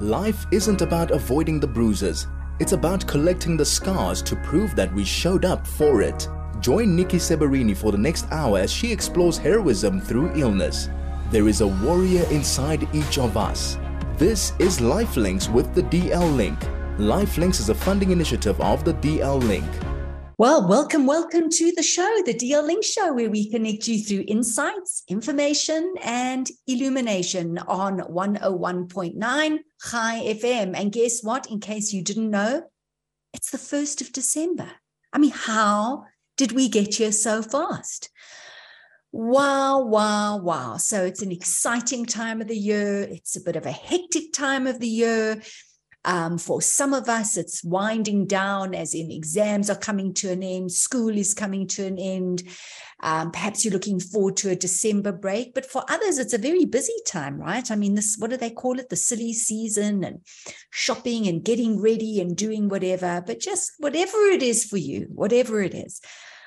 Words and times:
Life 0.00 0.46
isn't 0.50 0.82
about 0.82 1.12
avoiding 1.12 1.60
the 1.60 1.68
bruises, 1.68 2.26
it's 2.58 2.72
about 2.72 3.06
collecting 3.06 3.56
the 3.56 3.64
scars 3.64 4.22
to 4.22 4.34
prove 4.34 4.74
that 4.74 4.92
we 4.92 5.04
showed 5.04 5.44
up 5.44 5.64
for 5.64 6.02
it. 6.02 6.26
Join 6.58 6.96
Nikki 6.96 7.18
Seberini 7.18 7.76
for 7.76 7.92
the 7.92 7.98
next 7.98 8.26
hour 8.32 8.58
as 8.58 8.72
she 8.72 8.90
explores 8.90 9.38
heroism 9.38 10.00
through 10.00 10.34
illness. 10.34 10.88
There 11.30 11.46
is 11.46 11.60
a 11.60 11.68
warrior 11.68 12.24
inside 12.32 12.88
each 12.92 13.18
of 13.18 13.36
us. 13.36 13.78
This 14.16 14.52
is 14.58 14.80
Lifelinks 14.80 15.48
with 15.48 15.72
the 15.76 15.82
DL 15.82 16.34
Link. 16.34 16.58
Lifelinks 16.98 17.60
is 17.60 17.68
a 17.68 17.74
funding 17.74 18.10
initiative 18.10 18.60
of 18.60 18.84
the 18.84 18.94
DL 18.94 19.40
Link. 19.44 19.64
Well, 20.36 20.66
welcome, 20.68 21.06
welcome 21.06 21.48
to 21.48 21.72
the 21.76 21.82
show, 21.84 22.10
the 22.26 22.34
DL 22.34 22.66
Link 22.66 22.82
Show, 22.82 23.12
where 23.12 23.30
we 23.30 23.48
connect 23.48 23.86
you 23.86 24.02
through 24.02 24.24
insights, 24.26 25.04
information, 25.06 25.94
and 26.02 26.50
illumination 26.66 27.58
on 27.58 28.00
101.9 28.00 29.58
Chai 29.90 30.22
FM. 30.26 30.78
And 30.78 30.92
guess 30.92 31.22
what? 31.22 31.50
In 31.50 31.60
case 31.60 31.92
you 31.92 32.02
didn't 32.02 32.30
know, 32.30 32.64
it's 33.32 33.50
the 33.50 33.58
1st 33.58 34.00
of 34.00 34.12
December. 34.12 34.70
I 35.12 35.18
mean, 35.18 35.32
how 35.32 36.04
did 36.36 36.52
we 36.52 36.68
get 36.68 36.94
here 36.94 37.12
so 37.12 37.42
fast? 37.42 38.10
Wow, 39.12 39.82
wow, 39.82 40.38
wow. 40.38 40.76
So 40.76 41.04
it's 41.04 41.22
an 41.22 41.30
exciting 41.30 42.04
time 42.06 42.40
of 42.40 42.48
the 42.48 42.56
year. 42.56 43.02
It's 43.02 43.36
a 43.36 43.40
bit 43.40 43.56
of 43.56 43.66
a 43.66 43.70
hectic 43.70 44.32
time 44.32 44.66
of 44.66 44.80
the 44.80 44.88
year. 44.88 45.42
Um, 46.04 46.36
for 46.36 46.60
some 46.60 46.92
of 46.92 47.08
us, 47.08 47.36
it's 47.36 47.64
winding 47.64 48.26
down, 48.26 48.74
as 48.74 48.92
in 48.94 49.10
exams 49.10 49.70
are 49.70 49.76
coming 49.76 50.12
to 50.14 50.30
an 50.30 50.42
end, 50.42 50.72
school 50.72 51.16
is 51.16 51.32
coming 51.32 51.66
to 51.68 51.86
an 51.86 51.98
end. 51.98 52.42
Um, 53.04 53.32
perhaps 53.32 53.62
you're 53.62 53.74
looking 53.74 54.00
forward 54.00 54.38
to 54.38 54.50
a 54.50 54.56
December 54.56 55.12
break, 55.12 55.52
but 55.52 55.66
for 55.66 55.84
others, 55.90 56.18
it's 56.18 56.32
a 56.32 56.38
very 56.38 56.64
busy 56.64 56.94
time, 57.06 57.38
right? 57.38 57.70
I 57.70 57.76
mean, 57.76 57.96
this, 57.96 58.16
what 58.18 58.30
do 58.30 58.38
they 58.38 58.48
call 58.48 58.78
it? 58.78 58.88
The 58.88 58.96
silly 58.96 59.34
season 59.34 60.02
and 60.04 60.20
shopping 60.70 61.28
and 61.28 61.44
getting 61.44 61.82
ready 61.82 62.18
and 62.18 62.34
doing 62.34 62.70
whatever, 62.70 63.22
but 63.24 63.40
just 63.40 63.72
whatever 63.78 64.16
it 64.28 64.42
is 64.42 64.64
for 64.64 64.78
you, 64.78 65.06
whatever 65.14 65.60
it 65.60 65.74
is. 65.74 66.00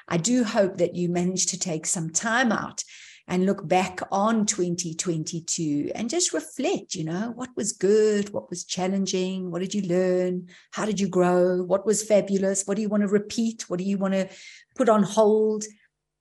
I 0.08 0.18
do 0.18 0.44
hope 0.44 0.78
that 0.78 0.96
you 0.96 1.10
manage 1.10 1.46
to 1.48 1.60
take 1.60 1.86
some 1.86 2.10
time 2.10 2.52
out 2.52 2.84
and 3.28 3.46
look 3.46 3.68
back 3.68 4.00
on 4.12 4.48
2022 4.48 5.92
and 5.94 6.10
just 6.10 6.34
reflect, 6.34 6.96
you 6.96 7.04
know, 7.04 7.34
what 7.36 7.50
was 7.56 7.74
good, 7.74 8.32
what 8.32 8.50
was 8.50 8.64
challenging, 8.64 9.52
what 9.52 9.60
did 9.60 9.76
you 9.76 9.84
learn, 9.84 10.48
how 10.72 10.86
did 10.86 11.00
you 11.00 11.08
grow, 11.08 11.62
what 11.62 11.86
was 11.86 12.04
fabulous, 12.04 12.64
what 12.66 12.78
do 12.78 12.82
you 12.82 12.90
want 12.90 13.04
to 13.04 13.08
repeat, 13.08 13.70
what 13.70 13.78
do 13.78 13.86
you 13.86 13.98
want 13.98 14.14
to 14.14 14.28
put 14.76 14.88
on 14.90 15.04
hold. 15.04 15.66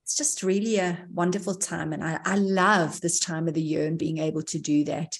It's 0.06 0.14
just 0.14 0.44
really 0.44 0.76
a 0.76 1.04
wonderful 1.12 1.56
time. 1.56 1.92
And 1.92 2.04
I, 2.04 2.20
I 2.24 2.36
love 2.36 3.00
this 3.00 3.18
time 3.18 3.48
of 3.48 3.54
the 3.54 3.60
year 3.60 3.88
and 3.88 3.98
being 3.98 4.18
able 4.18 4.42
to 4.42 4.56
do 4.56 4.84
that. 4.84 5.18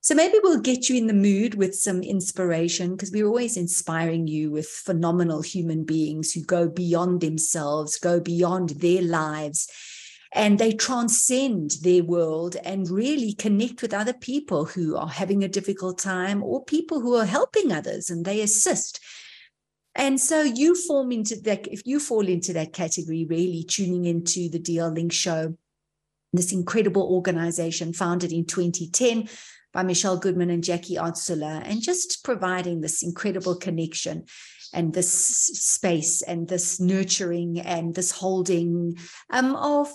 So 0.00 0.14
maybe 0.14 0.38
we'll 0.40 0.60
get 0.60 0.88
you 0.88 0.94
in 0.94 1.08
the 1.08 1.12
mood 1.12 1.56
with 1.56 1.74
some 1.74 2.04
inspiration 2.04 2.92
because 2.92 3.10
we're 3.10 3.26
always 3.26 3.56
inspiring 3.56 4.28
you 4.28 4.52
with 4.52 4.68
phenomenal 4.68 5.42
human 5.42 5.82
beings 5.82 6.30
who 6.30 6.44
go 6.44 6.68
beyond 6.68 7.20
themselves, 7.20 7.98
go 7.98 8.20
beyond 8.20 8.70
their 8.78 9.02
lives 9.02 9.68
and 10.32 10.60
they 10.60 10.70
transcend 10.70 11.72
their 11.82 12.04
world 12.04 12.54
and 12.62 12.88
really 12.88 13.32
connect 13.32 13.82
with 13.82 13.92
other 13.92 14.12
people 14.12 14.66
who 14.66 14.94
are 14.96 15.08
having 15.08 15.42
a 15.42 15.48
difficult 15.48 15.98
time 15.98 16.44
or 16.44 16.64
people 16.64 17.00
who 17.00 17.16
are 17.16 17.26
helping 17.26 17.72
others 17.72 18.08
and 18.08 18.24
they 18.24 18.40
assist. 18.40 19.00
And 19.98 20.20
so 20.20 20.42
you 20.42 20.76
form 20.76 21.10
into 21.10 21.34
that, 21.42 21.66
if 21.66 21.82
you 21.84 21.98
fall 21.98 22.26
into 22.26 22.52
that 22.52 22.72
category, 22.72 23.26
really 23.28 23.64
tuning 23.64 24.04
into 24.04 24.48
the 24.48 24.60
DL 24.60 24.94
Link 24.94 25.12
show, 25.12 25.54
this 26.32 26.52
incredible 26.52 27.02
organization 27.02 27.92
founded 27.92 28.32
in 28.32 28.44
2010 28.44 29.28
by 29.72 29.82
Michelle 29.82 30.16
Goodman 30.16 30.50
and 30.50 30.62
Jackie 30.62 30.94
Artsula, 30.94 31.62
and 31.64 31.82
just 31.82 32.22
providing 32.22 32.80
this 32.80 33.02
incredible 33.02 33.56
connection 33.56 34.24
and 34.72 34.94
this 34.94 35.10
space 35.10 36.22
and 36.22 36.46
this 36.46 36.78
nurturing 36.78 37.60
and 37.60 37.94
this 37.94 38.12
holding 38.12 38.96
um, 39.30 39.56
of 39.56 39.90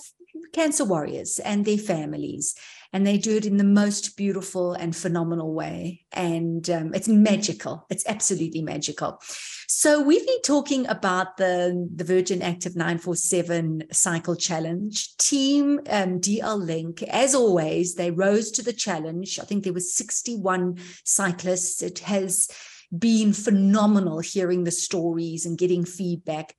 cancer 0.52 0.84
warriors 0.84 1.38
and 1.38 1.64
their 1.64 1.78
families. 1.78 2.54
And 2.92 3.06
they 3.06 3.18
do 3.18 3.36
it 3.36 3.46
in 3.46 3.56
the 3.56 3.64
most 3.64 4.16
beautiful 4.16 4.74
and 4.74 4.94
phenomenal 4.94 5.52
way. 5.54 6.04
And 6.12 6.68
um, 6.68 6.94
it's 6.94 7.08
magical. 7.08 7.86
It's 7.90 8.06
absolutely 8.06 8.62
magical. 8.62 9.20
So 9.66 10.02
we've 10.02 10.26
been 10.26 10.42
talking 10.42 10.86
about 10.88 11.36
the, 11.36 11.88
the 11.94 12.04
Virgin 12.04 12.42
Active 12.42 12.76
947 12.76 13.84
Cycle 13.92 14.36
Challenge. 14.36 15.16
Team 15.16 15.80
um, 15.88 16.20
DL 16.20 16.58
Link, 16.58 17.02
as 17.04 17.34
always, 17.34 17.94
they 17.94 18.10
rose 18.10 18.50
to 18.52 18.62
the 18.62 18.72
challenge. 18.72 19.38
I 19.38 19.44
think 19.44 19.64
there 19.64 19.72
were 19.72 19.80
61 19.80 20.78
cyclists. 21.04 21.82
It 21.82 22.00
has 22.00 22.48
been 22.96 23.32
phenomenal 23.32 24.20
hearing 24.20 24.64
the 24.64 24.70
stories 24.70 25.46
and 25.46 25.58
getting 25.58 25.84
feedback. 25.84 26.54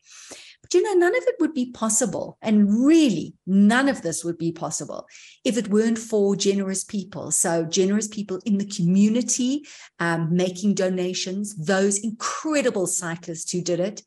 But 0.65 0.73
you 0.73 0.81
know, 0.81 0.93
none 0.93 1.15
of 1.15 1.23
it 1.27 1.35
would 1.39 1.53
be 1.53 1.71
possible. 1.71 2.39
And 2.41 2.83
really, 2.83 3.35
none 3.45 3.87
of 3.87 4.01
this 4.01 4.23
would 4.23 4.39
be 4.39 4.51
possible 4.51 5.05
if 5.43 5.57
it 5.59 5.67
weren't 5.67 5.99
for 5.99 6.35
generous 6.35 6.83
people. 6.83 7.29
So, 7.29 7.65
generous 7.65 8.07
people 8.07 8.39
in 8.47 8.57
the 8.57 8.65
community 8.65 9.67
um, 9.99 10.35
making 10.35 10.73
donations, 10.73 11.55
those 11.55 11.99
incredible 11.99 12.87
cyclists 12.87 13.51
who 13.51 13.61
did 13.61 13.79
it. 13.79 14.01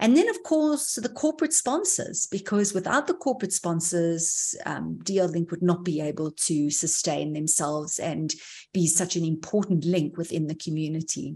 And 0.00 0.16
then, 0.16 0.30
of 0.30 0.42
course, 0.44 0.94
the 0.94 1.10
corporate 1.10 1.52
sponsors, 1.52 2.26
because 2.26 2.72
without 2.72 3.06
the 3.06 3.14
corporate 3.14 3.52
sponsors, 3.52 4.54
um, 4.64 4.98
DL 5.02 5.30
Link 5.30 5.50
would 5.50 5.62
not 5.62 5.84
be 5.84 6.00
able 6.00 6.30
to 6.30 6.70
sustain 6.70 7.34
themselves 7.34 7.98
and 7.98 8.32
be 8.72 8.86
such 8.86 9.14
an 9.14 9.26
important 9.26 9.84
link 9.84 10.16
within 10.16 10.46
the 10.46 10.54
community. 10.54 11.34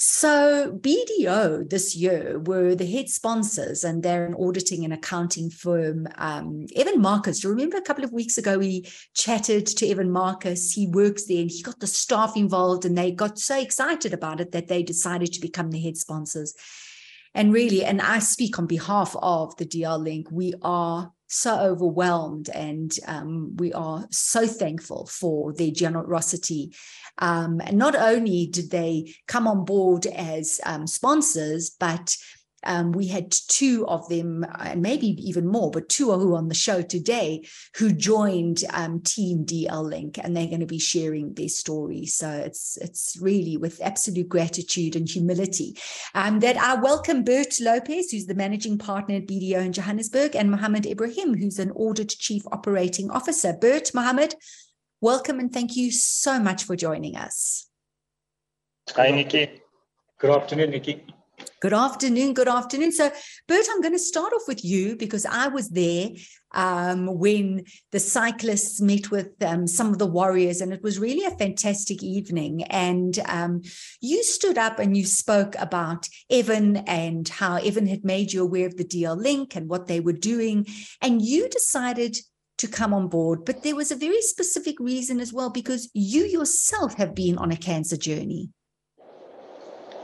So 0.00 0.78
BDO 0.80 1.68
this 1.68 1.96
year 1.96 2.38
were 2.38 2.76
the 2.76 2.86
head 2.86 3.08
sponsors, 3.08 3.82
and 3.82 4.00
they're 4.00 4.26
an 4.26 4.36
auditing 4.38 4.84
and 4.84 4.94
accounting 4.94 5.50
firm. 5.50 6.06
Um, 6.18 6.66
Evan 6.76 7.00
Marcus, 7.00 7.40
do 7.40 7.48
you 7.48 7.54
remember 7.54 7.78
a 7.78 7.82
couple 7.82 8.04
of 8.04 8.12
weeks 8.12 8.38
ago 8.38 8.58
we 8.58 8.88
chatted 9.14 9.66
to 9.66 9.88
Evan 9.88 10.12
Marcus? 10.12 10.70
He 10.70 10.86
works 10.86 11.24
there, 11.24 11.40
and 11.40 11.50
he 11.50 11.62
got 11.62 11.80
the 11.80 11.88
staff 11.88 12.36
involved, 12.36 12.84
and 12.84 12.96
they 12.96 13.10
got 13.10 13.40
so 13.40 13.60
excited 13.60 14.14
about 14.14 14.40
it 14.40 14.52
that 14.52 14.68
they 14.68 14.84
decided 14.84 15.32
to 15.32 15.40
become 15.40 15.72
the 15.72 15.82
head 15.82 15.96
sponsors. 15.96 16.54
And 17.34 17.52
really, 17.52 17.84
and 17.84 18.00
I 18.00 18.20
speak 18.20 18.56
on 18.60 18.66
behalf 18.66 19.16
of 19.20 19.56
the 19.56 19.66
DL 19.66 20.00
Link, 20.00 20.28
we 20.30 20.54
are 20.62 21.12
so 21.28 21.58
overwhelmed 21.58 22.48
and 22.48 22.98
um, 23.06 23.56
we 23.56 23.72
are 23.72 24.06
so 24.10 24.46
thankful 24.46 25.06
for 25.06 25.52
their 25.52 25.70
generosity. 25.70 26.74
Um, 27.18 27.60
and 27.60 27.76
not 27.76 27.94
only 27.94 28.46
did 28.46 28.70
they 28.70 29.14
come 29.26 29.46
on 29.46 29.64
board 29.64 30.06
as 30.06 30.60
um, 30.64 30.86
sponsors, 30.86 31.70
but 31.70 32.16
um, 32.64 32.92
we 32.92 33.06
had 33.06 33.30
two 33.30 33.86
of 33.86 34.08
them, 34.08 34.44
and 34.58 34.82
maybe 34.82 35.08
even 35.26 35.46
more, 35.46 35.70
but 35.70 35.88
two 35.88 36.10
are 36.10 36.18
who 36.18 36.34
on 36.34 36.48
the 36.48 36.54
show 36.54 36.82
today 36.82 37.46
who 37.76 37.92
joined 37.92 38.64
um, 38.72 39.00
Team 39.00 39.44
DL 39.44 39.82
Link, 39.82 40.18
and 40.18 40.36
they're 40.36 40.46
going 40.46 40.60
to 40.60 40.66
be 40.66 40.78
sharing 40.78 41.34
their 41.34 41.48
story. 41.48 42.06
So 42.06 42.28
it's 42.30 42.76
it's 42.78 43.16
really 43.20 43.56
with 43.56 43.80
absolute 43.80 44.28
gratitude 44.28 44.96
and 44.96 45.08
humility 45.08 45.76
um, 46.14 46.40
that 46.40 46.56
I 46.56 46.74
welcome 46.74 47.22
Bert 47.22 47.60
Lopez, 47.60 48.10
who's 48.10 48.26
the 48.26 48.34
managing 48.34 48.78
partner 48.78 49.16
at 49.16 49.26
BDO 49.26 49.64
in 49.64 49.72
Johannesburg, 49.72 50.34
and 50.34 50.50
Muhammed 50.50 50.84
Ebrahim, 50.84 51.38
who's 51.38 51.58
an 51.58 51.70
audit 51.72 52.10
chief 52.10 52.42
operating 52.50 53.10
officer. 53.10 53.52
Bert, 53.52 53.94
Muhammed, 53.94 54.34
welcome 55.00 55.38
and 55.38 55.52
thank 55.52 55.76
you 55.76 55.92
so 55.92 56.40
much 56.40 56.64
for 56.64 56.74
joining 56.74 57.16
us. 57.16 57.66
Hi, 58.96 59.10
Nikki. 59.10 59.62
Good 60.18 60.30
afternoon, 60.30 60.70
Nikki. 60.70 61.04
Good 61.60 61.72
afternoon. 61.72 62.34
Good 62.34 62.46
afternoon. 62.48 62.92
So, 62.92 63.10
Bert, 63.48 63.66
I'm 63.68 63.80
going 63.80 63.92
to 63.92 63.98
start 63.98 64.32
off 64.32 64.46
with 64.46 64.64
you 64.64 64.94
because 64.96 65.26
I 65.26 65.48
was 65.48 65.68
there 65.70 66.10
um, 66.54 67.06
when 67.18 67.64
the 67.90 67.98
cyclists 67.98 68.80
met 68.80 69.10
with 69.10 69.30
um, 69.42 69.66
some 69.66 69.88
of 69.88 69.98
the 69.98 70.06
warriors, 70.06 70.60
and 70.60 70.72
it 70.72 70.82
was 70.82 71.00
really 71.00 71.24
a 71.24 71.36
fantastic 71.36 72.02
evening. 72.02 72.62
And 72.64 73.18
um, 73.26 73.62
you 74.00 74.22
stood 74.22 74.56
up 74.56 74.78
and 74.78 74.96
you 74.96 75.04
spoke 75.04 75.56
about 75.58 76.08
Evan 76.30 76.76
and 76.76 77.28
how 77.28 77.56
Evan 77.56 77.88
had 77.88 78.04
made 78.04 78.32
you 78.32 78.42
aware 78.42 78.66
of 78.66 78.76
the 78.76 78.84
DL 78.84 79.20
link 79.20 79.56
and 79.56 79.68
what 79.68 79.88
they 79.88 79.98
were 79.98 80.12
doing. 80.12 80.64
And 81.02 81.20
you 81.20 81.48
decided 81.48 82.18
to 82.58 82.68
come 82.68 82.94
on 82.94 83.08
board. 83.08 83.44
But 83.44 83.62
there 83.62 83.76
was 83.76 83.90
a 83.90 83.96
very 83.96 84.22
specific 84.22 84.78
reason 84.78 85.18
as 85.18 85.32
well, 85.32 85.50
because 85.50 85.90
you 85.92 86.24
yourself 86.24 86.94
have 86.94 87.14
been 87.14 87.36
on 87.36 87.50
a 87.50 87.56
cancer 87.56 87.96
journey. 87.96 88.50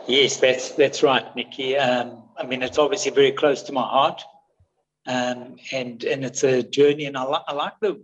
Yes, 0.06 0.36
that's 0.36 0.72
that's 0.72 1.02
right, 1.02 1.34
Nikki. 1.34 1.76
Um, 1.76 2.24
I 2.36 2.44
mean, 2.44 2.62
it's 2.62 2.78
obviously 2.78 3.10
very 3.10 3.32
close 3.32 3.62
to 3.64 3.72
my 3.72 3.82
heart, 3.82 4.22
um, 5.06 5.56
and 5.72 6.04
and 6.04 6.24
it's 6.24 6.44
a 6.44 6.62
journey. 6.62 7.06
And 7.06 7.16
I, 7.16 7.24
li- 7.24 7.44
I 7.48 7.54
like 7.54 7.74
the 7.80 8.02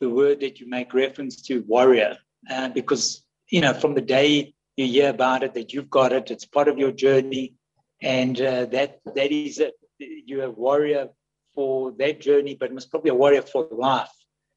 the 0.00 0.08
word 0.08 0.40
that 0.40 0.60
you 0.60 0.68
make 0.68 0.94
reference 0.94 1.42
to, 1.42 1.62
warrior, 1.66 2.16
uh, 2.50 2.70
because 2.70 3.22
you 3.50 3.60
know 3.60 3.74
from 3.74 3.94
the 3.94 4.00
day 4.00 4.54
you 4.76 4.86
hear 4.86 5.10
about 5.10 5.42
it 5.42 5.54
that 5.54 5.72
you've 5.74 5.90
got 5.90 6.12
it, 6.12 6.30
it's 6.30 6.46
part 6.46 6.68
of 6.68 6.78
your 6.78 6.92
journey, 6.92 7.54
and 8.00 8.40
uh, 8.40 8.64
that 8.66 9.00
that 9.14 9.30
is 9.30 9.58
it. 9.58 9.74
You're 9.98 10.44
a 10.44 10.50
warrior 10.50 11.08
for 11.54 11.92
that 11.98 12.20
journey, 12.20 12.54
but 12.58 12.72
it's 12.72 12.86
probably 12.86 13.10
a 13.10 13.14
warrior 13.14 13.42
for 13.42 13.68
life 13.70 14.10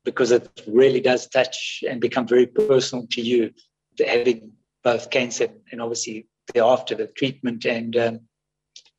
because 0.06 0.32
it 0.32 0.48
really 0.66 1.02
does 1.02 1.28
touch 1.28 1.84
and 1.88 2.00
become 2.00 2.26
very 2.26 2.46
personal 2.46 3.06
to 3.12 3.22
you, 3.22 3.52
having 3.98 4.54
both 4.82 5.10
cancer 5.10 5.50
and 5.72 5.82
obviously 5.82 6.29
thereafter 6.54 6.96
the 6.96 7.08
treatment 7.08 7.66
and 7.66 7.96
um, 7.96 8.20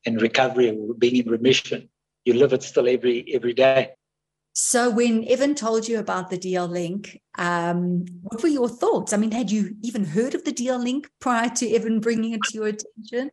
and 0.06 0.20
recovery, 0.20 0.76
being 0.98 1.16
in 1.16 1.30
remission. 1.30 1.88
You 2.24 2.34
live 2.34 2.52
it 2.52 2.62
still 2.62 2.88
every 2.88 3.32
every 3.34 3.54
day. 3.54 3.92
So 4.52 4.90
when 4.90 5.26
Evan 5.28 5.54
told 5.54 5.88
you 5.88 5.98
about 5.98 6.28
the 6.28 6.36
DL 6.36 6.68
link, 6.68 7.20
um, 7.38 8.04
what 8.22 8.42
were 8.42 8.48
your 8.48 8.68
thoughts? 8.68 9.12
I 9.12 9.16
mean, 9.16 9.30
had 9.30 9.50
you 9.50 9.76
even 9.82 10.04
heard 10.04 10.34
of 10.34 10.44
the 10.44 10.52
DL 10.52 10.82
link 10.82 11.08
prior 11.20 11.48
to 11.50 11.70
Evan 11.70 12.00
bringing 12.00 12.32
it 12.32 12.40
to 12.48 12.54
your 12.54 12.66
attention? 12.66 13.30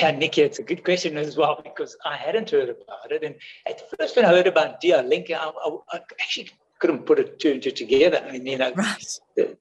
Yeah, 0.00 0.10
Nikki, 0.12 0.40
it's 0.40 0.58
a 0.58 0.62
good 0.62 0.82
question 0.82 1.16
as 1.18 1.36
well 1.36 1.60
because 1.62 1.96
I 2.04 2.16
hadn't 2.16 2.50
heard 2.50 2.70
about 2.70 3.12
it. 3.12 3.22
And 3.22 3.34
at 3.66 3.82
first, 3.90 4.16
when 4.16 4.24
I 4.24 4.28
heard 4.28 4.46
about 4.46 4.80
DL 4.80 5.06
link, 5.06 5.30
I, 5.30 5.34
I, 5.34 5.76
I 5.92 6.00
actually 6.20 6.50
couldn't 6.84 7.06
put 7.06 7.18
it 7.18 7.38
two 7.38 7.52
and 7.52 7.62
two 7.62 7.70
together. 7.70 8.22
I 8.22 8.32
mean, 8.32 8.44
you 8.46 8.58
know, 8.58 8.70
right. 8.74 9.06
the, 9.36 9.56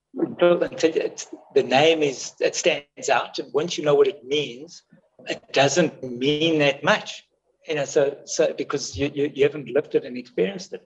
the 1.56 1.64
name 1.64 2.04
is 2.04 2.34
it 2.42 2.54
stands 2.54 3.08
out, 3.10 3.40
and 3.40 3.48
once 3.54 3.78
you 3.78 3.86
know 3.86 3.96
what 3.96 4.10
it 4.10 4.26
means, 4.26 4.84
it 5.28 5.42
doesn't 5.54 6.04
mean 6.04 6.60
that 6.60 6.84
much. 6.84 7.24
You 7.66 7.76
know, 7.76 7.86
so 7.86 8.18
so 8.26 8.54
because 8.58 8.98
you 8.98 9.10
you, 9.14 9.32
you 9.34 9.44
haven't 9.44 9.70
lived 9.70 9.96
it 9.96 10.04
and 10.04 10.18
experienced 10.18 10.74
it, 10.74 10.86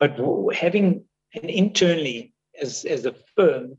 but 0.00 0.18
having 0.52 1.04
an 1.34 1.48
internally 1.48 2.34
as 2.60 2.84
as 2.84 3.06
a 3.06 3.14
firm, 3.36 3.78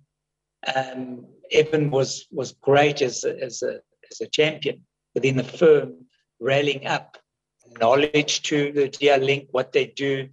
um, 0.73 1.25
Evan 1.51 1.91
was 1.91 2.25
was 2.31 2.53
great 2.53 3.01
as 3.01 3.25
a, 3.25 3.37
as 3.43 3.63
a 3.63 3.81
as 4.09 4.21
a 4.21 4.27
champion 4.27 4.85
within 5.13 5.35
the 5.35 5.43
firm, 5.43 6.05
rallying 6.39 6.87
up 6.87 7.17
knowledge 7.81 8.43
to 8.43 8.71
the 8.71 8.87
DL 8.87 9.21
Link, 9.21 9.49
what 9.51 9.73
they 9.73 9.87
do, 9.87 10.29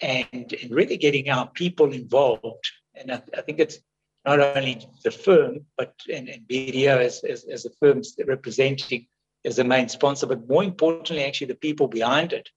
and, 0.00 0.26
and 0.32 0.70
really 0.70 0.96
getting 0.96 1.28
our 1.30 1.48
people 1.48 1.92
involved. 1.92 2.70
And 2.94 3.12
I, 3.12 3.22
I 3.36 3.42
think 3.42 3.58
it's 3.58 3.78
not 4.24 4.40
only 4.40 4.86
the 5.04 5.10
firm, 5.10 5.66
but 5.78 5.94
and, 6.12 6.28
and 6.28 6.46
BDO 6.48 6.98
as, 6.98 7.22
as, 7.24 7.44
as 7.44 7.62
the 7.62 7.72
firms 7.80 8.16
representing 8.26 9.06
as 9.44 9.56
the 9.56 9.64
main 9.64 9.88
sponsor, 9.88 10.26
but 10.26 10.48
more 10.48 10.64
importantly, 10.64 11.24
actually 11.24 11.46
the 11.46 11.54
people 11.54 11.86
behind 11.86 12.32
it 12.32 12.48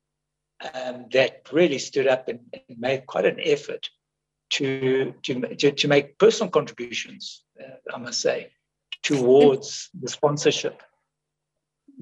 um, 0.73 1.05
that 1.11 1.47
really 1.51 1.77
stood 1.77 2.07
up 2.07 2.27
and, 2.27 2.39
and, 2.53 2.79
made 2.79 3.05
quite 3.05 3.25
an 3.25 3.39
effort 3.43 3.87
to, 4.49 5.13
to, 5.23 5.41
to, 5.55 5.71
to 5.71 5.87
make 5.87 6.17
personal 6.17 6.49
contributions, 6.49 7.43
uh, 7.61 7.75
I 7.93 7.99
must 7.99 8.19
say, 8.19 8.51
towards 9.03 9.89
the 9.99 10.09
sponsorship 10.09 10.81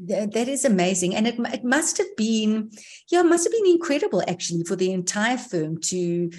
that 0.06 0.48
is 0.48 0.64
amazing. 0.64 1.16
And 1.16 1.28
it, 1.28 1.40
it 1.40 1.64
must 1.64 1.98
have 1.98 2.16
been 2.16 2.70
yeah 3.12 3.24
must 3.24 3.46
have 3.46 3.52
been 3.52 3.72
incredible 3.72 4.24
actually 4.28 4.64
for 4.64 4.76
the 4.76 4.92
entire 4.92 5.38
firm 5.38 5.80
to 5.82 6.30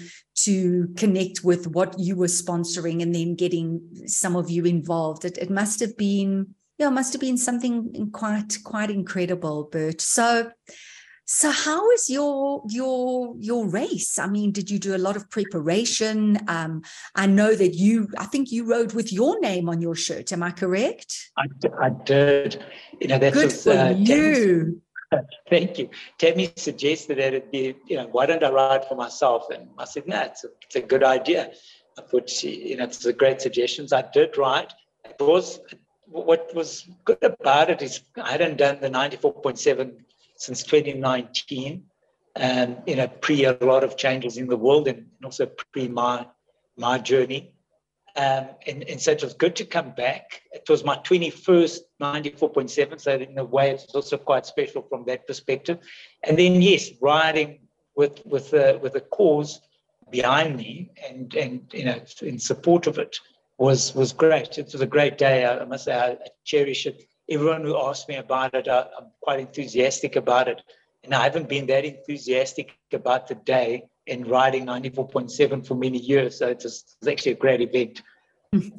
to 0.43 0.87
connect 0.95 1.43
with 1.43 1.67
what 1.67 1.99
you 1.99 2.15
were 2.15 2.27
sponsoring 2.27 3.01
and 3.01 3.13
then 3.13 3.35
getting 3.35 3.81
some 4.05 4.35
of 4.35 4.49
you 4.49 4.63
involved. 4.63 5.25
It, 5.25 5.37
it 5.37 5.49
must 5.49 5.79
have 5.81 5.97
been 5.97 6.55
yeah 6.77 6.89
must 6.89 7.13
have 7.13 7.21
been 7.21 7.37
something 7.37 8.11
quite 8.11 8.57
quite 8.63 8.89
incredible 8.89 9.69
bert. 9.71 10.01
So 10.01 10.51
so 11.31 11.51
how 11.51 11.91
is 11.91 12.09
your 12.09 12.63
your 12.67 13.35
your 13.37 13.67
race? 13.67 14.17
I 14.17 14.25
mean, 14.25 14.51
did 14.51 14.71
you 14.71 14.79
do 14.79 14.95
a 14.95 14.97
lot 14.97 15.15
of 15.15 15.29
preparation? 15.29 16.39
Um, 16.47 16.81
I 17.13 17.27
know 17.27 17.53
that 17.53 17.75
you, 17.75 18.07
I 18.17 18.25
think 18.25 18.51
you 18.51 18.65
rode 18.65 18.93
with 18.93 19.13
your 19.13 19.39
name 19.39 19.69
on 19.69 19.79
your 19.79 19.93
shirt. 19.93 20.31
Am 20.31 20.41
I 20.41 20.49
correct? 20.49 21.29
I, 21.37 21.45
I 21.79 21.89
did. 21.89 22.65
You 22.99 23.09
know, 23.09 23.19
that's 23.19 23.35
good 23.35 23.53
for 23.53 23.73
uh, 23.73 23.89
you. 23.91 24.81
Thank 25.51 25.77
you. 25.77 25.91
Tammy 26.17 26.51
suggested 26.55 27.19
that 27.19 27.35
it 27.35 27.51
be, 27.51 27.75
you 27.85 27.97
know, 27.97 28.07
why 28.07 28.25
don't 28.25 28.43
I 28.43 28.49
ride 28.49 28.87
for 28.87 28.95
myself? 28.95 29.51
And 29.51 29.69
I 29.77 29.85
said, 29.85 30.07
no, 30.07 30.21
it's 30.23 30.43
a, 30.45 30.47
it's 30.63 30.77
a 30.77 30.81
good 30.81 31.03
idea. 31.03 31.51
I 31.99 32.01
thought, 32.01 32.43
you 32.43 32.75
know, 32.75 32.85
it's 32.85 33.05
a 33.05 33.13
great 33.13 33.39
suggestions. 33.39 33.93
I 33.93 34.01
did 34.01 34.35
ride. 34.35 34.73
It 35.05 35.17
was 35.19 35.59
what 36.07 36.49
was 36.55 36.87
good 37.05 37.23
about 37.23 37.69
it 37.69 37.83
is 37.83 38.01
I 38.19 38.31
hadn't 38.31 38.57
done 38.57 38.79
the 38.81 38.89
94.7 38.89 39.91
since 40.39 40.63
2019, 40.63 41.83
and 42.35 42.81
you 42.87 42.95
know, 42.95 43.07
pre 43.07 43.45
a 43.45 43.57
lot 43.61 43.83
of 43.83 43.97
changes 43.97 44.37
in 44.37 44.47
the 44.47 44.57
world, 44.57 44.87
and 44.87 45.05
also 45.23 45.45
pre 45.45 45.87
my 45.87 46.25
my 46.77 46.97
journey. 46.97 47.53
Um, 48.15 48.47
and, 48.65 48.83
and 48.89 48.99
so 48.99 49.11
it 49.11 49.23
was 49.23 49.33
good 49.33 49.55
to 49.57 49.65
come 49.65 49.91
back. 49.91 50.41
It 50.51 50.67
was 50.67 50.83
my 50.83 50.95
21st 50.97 51.79
94.7, 52.01 52.99
so 52.99 53.11
in 53.13 53.37
a 53.37 53.45
way 53.45 53.69
it's 53.69 53.93
also 53.93 54.17
quite 54.17 54.45
special 54.45 54.81
from 54.81 55.05
that 55.05 55.27
perspective. 55.27 55.77
And 56.23 56.37
then 56.37 56.61
yes, 56.61 56.89
riding 57.01 57.59
with 57.95 58.21
with 58.25 58.53
a, 58.53 58.79
with 58.81 58.95
a 58.95 59.01
cause 59.01 59.61
behind 60.09 60.55
me 60.55 60.89
and 61.07 61.35
and 61.35 61.69
you 61.71 61.85
know 61.85 62.01
in 62.21 62.39
support 62.39 62.87
of 62.87 62.97
it 62.97 63.17
was 63.57 63.93
was 63.93 64.13
great. 64.13 64.57
It 64.57 64.69
was 64.71 64.81
a 64.81 64.87
great 64.87 65.17
day. 65.17 65.45
I 65.45 65.65
must 65.65 65.85
say 65.85 65.93
I 65.93 66.17
cherish 66.45 66.85
it 66.85 67.03
everyone 67.29 67.63
who 67.63 67.77
asks 67.77 68.07
me 68.07 68.15
about 68.15 68.53
it, 68.53 68.67
I, 68.67 68.79
am 68.79 69.11
quite 69.21 69.39
enthusiastic 69.39 70.15
about 70.15 70.47
it. 70.47 70.61
And 71.03 71.13
I 71.13 71.23
haven't 71.23 71.47
been 71.47 71.65
that 71.67 71.85
enthusiastic 71.85 72.71
about 72.91 73.27
the 73.27 73.35
day 73.35 73.83
in 74.05 74.27
riding 74.27 74.65
94.7 74.65 75.65
for 75.65 75.75
many 75.75 75.99
years. 75.99 76.39
So 76.39 76.47
it's, 76.47 76.63
just, 76.63 76.97
it's 77.01 77.07
actually 77.07 77.33
a 77.33 77.35
great 77.35 77.61
event. 77.61 78.01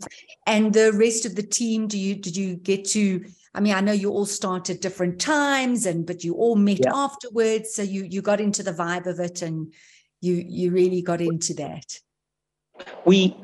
And 0.47 0.73
the 0.73 0.93
rest 0.93 1.27
of 1.27 1.37
the 1.37 1.45
team, 1.45 1.87
do 1.87 1.97
you 1.97 2.17
did 2.17 2.37
you 2.37 2.57
get 2.57 2.85
to? 2.87 3.25
I 3.55 3.61
mean, 3.61 3.73
I 3.73 3.81
know 3.81 3.93
you 3.93 4.11
all 4.11 4.27
start 4.27 4.69
at 4.69 4.81
different 4.81 5.21
times, 5.21 5.87
and 5.87 6.05
but 6.05 6.25
you 6.25 6.35
all 6.35 6.57
met 6.57 6.81
yeah. 6.81 6.93
afterwards, 6.93 7.75
so 7.75 7.83
you 7.83 8.03
you 8.03 8.21
got 8.21 8.41
into 8.41 8.65
the 8.65 8.73
vibe 8.73 9.07
of 9.07 9.21
it, 9.21 9.43
and 9.43 9.73
you 10.21 10.35
you 10.35 10.73
really 10.73 11.03
got 11.03 11.21
into 11.21 11.55
that. 11.55 12.01
We 13.05 13.37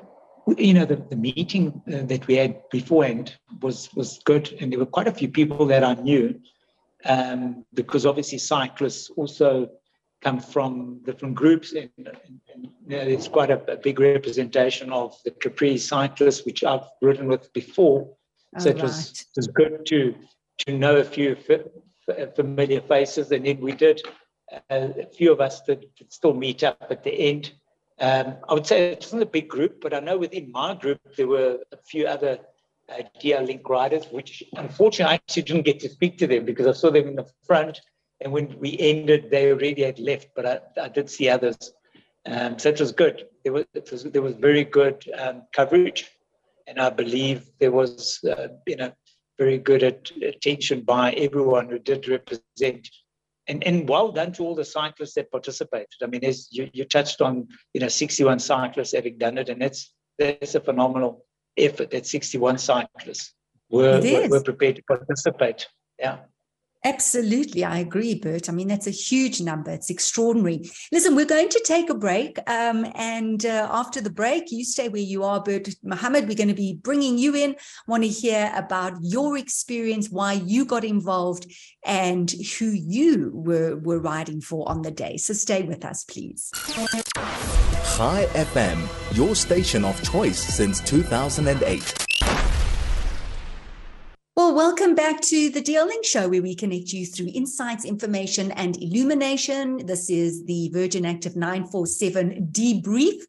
you 0.46 0.74
know, 0.74 0.84
the, 0.84 0.96
the 0.96 1.16
meeting 1.16 1.82
uh, 1.92 2.02
that 2.02 2.26
we 2.26 2.36
had 2.36 2.68
beforehand 2.70 3.36
was 3.60 3.92
was 3.94 4.20
good, 4.24 4.52
and 4.60 4.72
there 4.72 4.78
were 4.78 4.86
quite 4.86 5.08
a 5.08 5.12
few 5.12 5.28
people 5.28 5.66
that 5.66 5.82
I 5.82 5.94
knew, 5.94 6.40
um, 7.04 7.64
because 7.74 8.06
obviously 8.06 8.38
cyclists 8.38 9.10
also 9.10 9.70
come 10.22 10.40
from 10.40 11.00
different 11.04 11.34
groups, 11.34 11.72
and, 11.72 11.90
and, 11.98 12.40
and 12.52 12.68
you 12.86 12.96
know, 12.96 13.04
there's 13.04 13.28
quite 13.28 13.50
a, 13.50 13.60
a, 13.72 13.76
big 13.76 14.00
representation 14.00 14.92
of 14.92 15.16
the 15.24 15.30
Capri 15.30 15.76
cyclists, 15.78 16.46
which 16.46 16.64
I've 16.64 16.88
ridden 17.02 17.26
with 17.26 17.52
before. 17.52 18.08
Oh, 18.56 18.60
so 18.60 18.70
it 18.70 18.80
was 18.80 19.10
it 19.20 19.36
was 19.36 19.48
good 19.48 19.84
to 19.86 20.14
to 20.58 20.78
know 20.78 20.96
a 20.96 21.04
few 21.04 21.36
familiar 22.36 22.80
faces, 22.82 23.32
and 23.32 23.44
then 23.44 23.60
we 23.60 23.72
did. 23.72 24.00
Uh, 24.70 24.88
a 25.00 25.06
few 25.06 25.32
of 25.32 25.40
us 25.40 25.60
did 25.62 25.86
still 26.08 26.32
meet 26.32 26.62
up 26.62 26.86
at 26.88 27.02
the 27.02 27.10
end 27.10 27.52
um, 28.00 28.36
I 28.48 28.54
would 28.54 28.66
say 28.66 28.92
it 28.92 29.00
wasn't 29.00 29.22
a 29.22 29.26
big 29.26 29.48
group, 29.48 29.80
but 29.80 29.94
I 29.94 30.00
know 30.00 30.18
within 30.18 30.52
my 30.52 30.74
group 30.74 31.00
there 31.16 31.26
were 31.26 31.58
a 31.72 31.76
few 31.76 32.06
other 32.06 32.38
uh, 32.88 33.02
DL 33.22 33.46
Link 33.46 33.68
riders, 33.68 34.06
which 34.10 34.42
unfortunately 34.54 35.12
I 35.12 35.14
actually 35.14 35.42
didn't 35.42 35.64
get 35.64 35.80
to 35.80 35.88
speak 35.88 36.18
to 36.18 36.26
them 36.26 36.44
because 36.44 36.66
I 36.66 36.72
saw 36.72 36.90
them 36.90 37.08
in 37.08 37.16
the 37.16 37.26
front. 37.44 37.80
And 38.20 38.32
when 38.32 38.58
we 38.58 38.76
ended, 38.78 39.30
they 39.30 39.50
already 39.50 39.82
had 39.82 39.98
left, 39.98 40.28
but 40.34 40.46
I, 40.46 40.60
I 40.80 40.88
did 40.88 41.10
see 41.10 41.28
others. 41.28 41.72
Um, 42.26 42.58
so 42.58 42.70
it 42.70 42.80
was 42.80 42.92
good. 42.92 43.26
There 43.44 43.52
was, 43.52 43.64
was 43.90 44.04
there 44.04 44.22
was 44.22 44.34
very 44.34 44.64
good 44.64 45.04
um, 45.16 45.42
coverage, 45.54 46.10
and 46.66 46.80
I 46.80 46.90
believe 46.90 47.48
there 47.60 47.70
was 47.70 48.20
uh, 48.24 48.48
you 48.66 48.76
know 48.76 48.92
very 49.38 49.58
good 49.58 49.82
at, 49.82 50.10
attention 50.22 50.80
by 50.80 51.12
everyone 51.12 51.68
who 51.68 51.78
did 51.78 52.08
represent 52.08 52.88
and, 53.48 53.62
and 53.64 53.88
well 53.88 54.12
done 54.12 54.32
to 54.32 54.42
all 54.42 54.54
the 54.54 54.64
cyclists 54.64 55.14
that 55.14 55.30
participated. 55.30 55.88
I 56.02 56.06
mean, 56.06 56.24
as 56.24 56.48
you, 56.50 56.68
you 56.72 56.84
touched 56.84 57.20
on, 57.20 57.48
you 57.72 57.80
know, 57.80 57.88
61 57.88 58.38
cyclists 58.40 58.94
having 58.94 59.18
done 59.18 59.38
it, 59.38 59.48
and 59.48 59.60
that's 59.60 59.92
that's 60.18 60.54
a 60.54 60.60
phenomenal 60.60 61.24
effort 61.56 61.90
that 61.90 62.06
61 62.06 62.58
cyclists 62.58 63.34
were, 63.70 64.00
were, 64.00 64.28
were 64.28 64.42
prepared 64.42 64.76
to 64.76 64.82
participate. 64.82 65.68
Yeah. 65.98 66.18
Absolutely, 66.86 67.64
I 67.64 67.78
agree, 67.78 68.14
Bert. 68.14 68.48
I 68.48 68.52
mean, 68.52 68.68
that's 68.68 68.86
a 68.86 68.92
huge 68.92 69.40
number. 69.40 69.72
It's 69.72 69.90
extraordinary. 69.90 70.70
Listen, 70.92 71.16
we're 71.16 71.26
going 71.26 71.48
to 71.48 71.60
take 71.64 71.90
a 71.90 71.94
break. 71.94 72.38
Um, 72.48 72.86
and 72.94 73.44
uh, 73.44 73.68
after 73.72 74.00
the 74.00 74.08
break, 74.08 74.52
you 74.52 74.64
stay 74.64 74.88
where 74.88 75.02
you 75.02 75.24
are, 75.24 75.42
Bert. 75.42 75.68
Muhammed, 75.82 76.28
we're 76.28 76.36
going 76.36 76.46
to 76.46 76.54
be 76.54 76.78
bringing 76.80 77.18
you 77.18 77.34
in. 77.34 77.56
Want 77.88 78.04
to 78.04 78.08
hear 78.08 78.52
about 78.54 78.92
your 79.02 79.36
experience, 79.36 80.10
why 80.10 80.34
you 80.34 80.64
got 80.64 80.84
involved, 80.84 81.52
and 81.84 82.30
who 82.30 82.66
you 82.66 83.32
were, 83.34 83.74
were 83.78 83.98
riding 83.98 84.40
for 84.40 84.68
on 84.68 84.82
the 84.82 84.92
day. 84.92 85.16
So 85.16 85.34
stay 85.34 85.64
with 85.64 85.84
us, 85.84 86.04
please. 86.04 86.52
Chai 87.96 88.26
FM, 88.34 89.16
your 89.16 89.34
station 89.34 89.84
of 89.84 90.00
choice 90.04 90.38
since 90.38 90.78
2008. 90.82 92.05
Welcome 94.56 94.94
back 94.94 95.20
to 95.20 95.50
the 95.50 95.60
DL 95.60 95.86
Link 95.86 96.02
Show, 96.02 96.30
where 96.30 96.40
we 96.40 96.54
connect 96.54 96.90
you 96.90 97.04
through 97.04 97.28
insights, 97.34 97.84
information, 97.84 98.52
and 98.52 98.82
illumination. 98.82 99.84
This 99.84 100.08
is 100.08 100.46
the 100.46 100.70
Virgin 100.72 101.04
Active 101.04 101.36
947 101.36 102.48
debrief. 102.52 103.20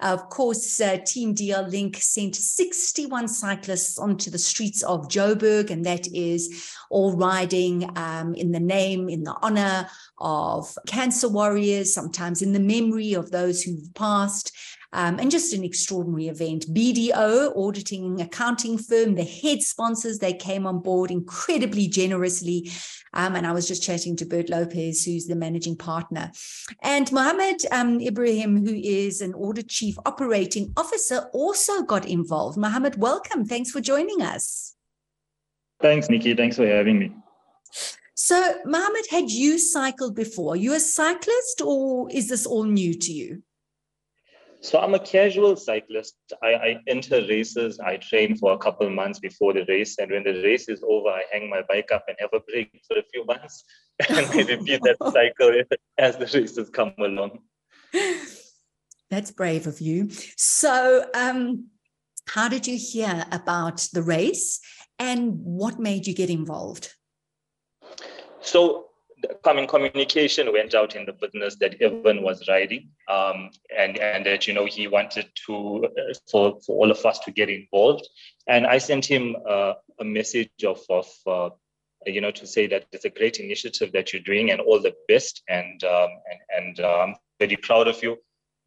Of 0.00 0.28
course, 0.28 0.78
uh, 0.82 0.98
Team 0.98 1.34
DL 1.34 1.70
Link 1.70 1.96
sent 1.96 2.36
61 2.36 3.28
cyclists 3.28 3.98
onto 3.98 4.30
the 4.30 4.38
streets 4.38 4.82
of 4.82 5.08
Joburg, 5.08 5.70
and 5.70 5.86
that 5.86 6.06
is 6.08 6.70
all 6.90 7.16
riding 7.16 7.90
um, 7.96 8.34
in 8.34 8.52
the 8.52 8.60
name, 8.60 9.08
in 9.08 9.24
the 9.24 9.34
honor 9.40 9.88
of 10.18 10.76
cancer 10.86 11.30
warriors, 11.30 11.94
sometimes 11.94 12.42
in 12.42 12.52
the 12.52 12.60
memory 12.60 13.14
of 13.14 13.30
those 13.30 13.62
who've 13.62 13.94
passed. 13.94 14.52
Um, 14.94 15.18
and 15.18 15.28
just 15.28 15.52
an 15.52 15.64
extraordinary 15.64 16.28
event. 16.28 16.66
BDO, 16.72 17.56
auditing 17.56 18.20
accounting 18.20 18.78
firm, 18.78 19.16
the 19.16 19.24
head 19.24 19.60
sponsors, 19.60 20.20
they 20.20 20.32
came 20.32 20.66
on 20.66 20.80
board 20.80 21.10
incredibly 21.10 21.88
generously. 21.88 22.70
Um, 23.12 23.34
and 23.34 23.46
I 23.46 23.52
was 23.52 23.68
just 23.68 23.82
chatting 23.82 24.16
to 24.16 24.24
Bert 24.24 24.48
Lopez, 24.48 25.04
who's 25.04 25.26
the 25.26 25.36
managing 25.36 25.76
partner. 25.76 26.30
And 26.82 27.10
Muhammed 27.12 27.62
um, 27.70 27.98
Ebrahim, 27.98 28.66
who 28.66 28.74
is 28.74 29.20
an 29.20 29.34
audit 29.34 29.68
chief 29.68 29.96
operating 30.04 30.72
officer, 30.76 31.28
also 31.32 31.82
got 31.82 32.06
involved. 32.06 32.56
Muhammed, 32.56 32.96
welcome. 32.96 33.44
Thanks 33.44 33.70
for 33.70 33.80
joining 33.80 34.22
us. 34.22 34.74
Thanks, 35.80 36.08
Nikki. 36.08 36.34
Thanks 36.34 36.56
for 36.56 36.66
having 36.66 36.98
me. 36.98 37.12
So, 38.14 38.54
Muhammed, 38.64 39.06
had 39.10 39.30
you 39.30 39.58
cycled 39.58 40.16
before? 40.16 40.54
Are 40.54 40.56
you 40.56 40.74
a 40.74 40.80
cyclist 40.80 41.60
or 41.64 42.10
is 42.10 42.28
this 42.28 42.46
all 42.46 42.64
new 42.64 42.94
to 42.94 43.12
you? 43.12 43.42
So 44.64 44.80
I'm 44.80 44.94
a 44.94 44.98
casual 44.98 45.56
cyclist. 45.56 46.14
I, 46.42 46.54
I, 46.54 46.76
enter 46.88 47.20
races. 47.28 47.78
I 47.80 47.98
train 47.98 48.34
for 48.34 48.54
a 48.54 48.58
couple 48.58 48.88
months 48.88 49.18
before 49.18 49.52
the 49.52 49.66
race, 49.68 49.98
and 49.98 50.10
when 50.10 50.24
the 50.24 50.42
race 50.42 50.70
is 50.70 50.82
over, 50.82 51.10
I 51.10 51.22
hang 51.30 51.50
my 51.50 51.60
bike 51.68 51.92
up 51.92 52.06
and 52.08 52.16
have 52.18 52.30
a 52.32 52.40
break 52.40 52.70
for 52.88 52.96
a 52.96 53.02
few 53.12 53.26
months, 53.26 53.62
and 54.08 54.24
I 54.24 54.38
repeat 54.38 54.80
that 54.84 54.96
cycle 55.12 55.62
as 55.98 56.16
the 56.16 56.24
races 56.38 56.70
come 56.70 56.94
along. 56.98 57.40
That's 59.10 59.30
brave 59.32 59.66
of 59.66 59.82
you. 59.82 60.08
So, 60.38 61.10
um, 61.12 61.66
how 62.28 62.48
did 62.48 62.66
you 62.66 62.78
hear 62.78 63.26
about 63.30 63.86
the 63.92 64.02
race, 64.02 64.60
and 64.98 65.40
what 65.40 65.78
made 65.78 66.06
you 66.06 66.14
get 66.14 66.30
involved? 66.30 66.90
So 68.40 68.86
common 69.42 69.66
communication 69.66 70.52
went 70.52 70.74
out 70.74 70.96
in 70.96 71.06
the 71.06 71.12
business 71.12 71.56
that 71.56 71.80
Evan 71.80 72.22
was 72.22 72.46
riding, 72.48 72.88
um, 73.08 73.50
and 73.76 73.98
and 73.98 74.26
that 74.26 74.46
you 74.46 74.54
know 74.54 74.64
he 74.64 74.88
wanted 74.88 75.26
to 75.46 75.84
uh, 75.84 76.14
for 76.30 76.60
for 76.64 76.76
all 76.76 76.90
of 76.90 77.04
us 77.04 77.18
to 77.20 77.30
get 77.30 77.48
involved, 77.48 78.08
and 78.46 78.66
I 78.66 78.78
sent 78.78 79.04
him 79.04 79.36
uh, 79.48 79.74
a 80.00 80.04
message 80.04 80.64
of 80.64 80.80
of. 80.88 81.08
Uh, 81.26 81.50
you 82.06 82.20
know, 82.20 82.30
to 82.30 82.46
say 82.46 82.66
that 82.66 82.84
it's 82.92 83.06
a 83.06 83.08
great 83.08 83.38
initiative 83.38 83.90
that 83.92 84.12
you're 84.12 84.20
doing, 84.20 84.50
and 84.50 84.60
all 84.60 84.78
the 84.78 84.94
best, 85.08 85.42
and 85.48 85.82
um, 85.84 86.10
and 86.30 86.66
and 86.66 86.80
uh, 86.80 86.98
I'm 86.98 87.14
very 87.38 87.56
proud 87.56 87.88
of 87.88 88.02
you. 88.02 88.18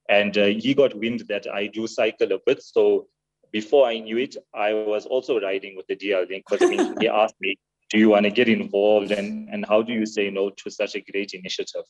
And 0.09 0.35
uh, 0.35 0.45
he 0.45 0.73
got 0.73 0.97
wind 0.97 1.25
that 1.27 1.45
I 1.45 1.67
do 1.67 1.85
cycle 1.85 2.31
a 2.31 2.39
bit, 2.47 2.63
so 2.63 3.07
before 3.51 3.87
I 3.87 3.99
knew 3.99 4.17
it, 4.17 4.35
I 4.53 4.73
was 4.73 5.05
also 5.05 5.39
riding 5.39 5.75
with 5.75 5.87
the 5.87 5.95
DL 5.95 6.29
Link 6.29 6.45
because 6.49 6.65
I 6.67 6.69
mean, 6.69 6.95
he 6.99 7.07
asked 7.21 7.35
me, 7.39 7.57
do 7.89 7.97
you 7.97 8.09
want 8.09 8.25
to 8.25 8.31
get 8.31 8.49
involved 8.49 9.11
and, 9.11 9.49
and 9.49 9.65
how 9.65 9.81
do 9.81 9.93
you 9.93 10.05
say 10.05 10.29
no 10.29 10.49
to 10.49 10.69
such 10.69 10.95
a 10.95 11.01
great 11.01 11.33
initiative? 11.33 11.83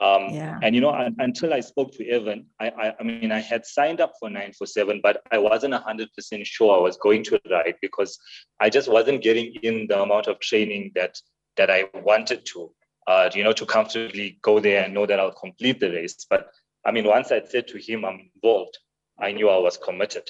Um, 0.00 0.30
yeah. 0.30 0.58
and 0.60 0.74
you 0.74 0.80
know 0.80 0.92
until 1.18 1.54
i 1.54 1.60
spoke 1.60 1.92
to 1.92 2.08
evan 2.08 2.46
I, 2.58 2.68
I, 2.68 2.94
I 2.98 3.02
mean 3.04 3.30
i 3.30 3.38
had 3.38 3.64
signed 3.64 4.00
up 4.00 4.14
for 4.18 4.28
947 4.28 4.98
but 5.00 5.22
i 5.30 5.38
wasn't 5.38 5.72
100% 5.72 6.44
sure 6.44 6.76
i 6.76 6.80
was 6.80 6.96
going 6.96 7.22
to 7.22 7.40
ride 7.48 7.76
because 7.80 8.18
i 8.58 8.68
just 8.68 8.90
wasn't 8.90 9.22
getting 9.22 9.54
in 9.62 9.86
the 9.86 10.02
amount 10.02 10.26
of 10.26 10.40
training 10.40 10.90
that 10.96 11.16
that 11.56 11.70
i 11.70 11.84
wanted 12.02 12.44
to. 12.46 12.72
Uh, 13.06 13.30
you 13.34 13.44
know 13.44 13.52
to 13.52 13.66
comfortably 13.66 14.38
go 14.42 14.58
there 14.58 14.82
and 14.82 14.94
know 14.94 15.06
that 15.06 15.20
i'll 15.20 15.30
complete 15.30 15.78
the 15.78 15.90
race. 15.90 16.26
But 16.28 16.48
i 16.84 16.90
mean 16.90 17.06
once 17.06 17.30
i 17.30 17.40
said 17.44 17.68
to 17.68 17.78
him 17.78 18.04
i'm 18.04 18.30
involved 18.34 18.76
i 19.20 19.30
knew 19.30 19.48
i 19.48 19.58
was 19.58 19.76
committed. 19.76 20.28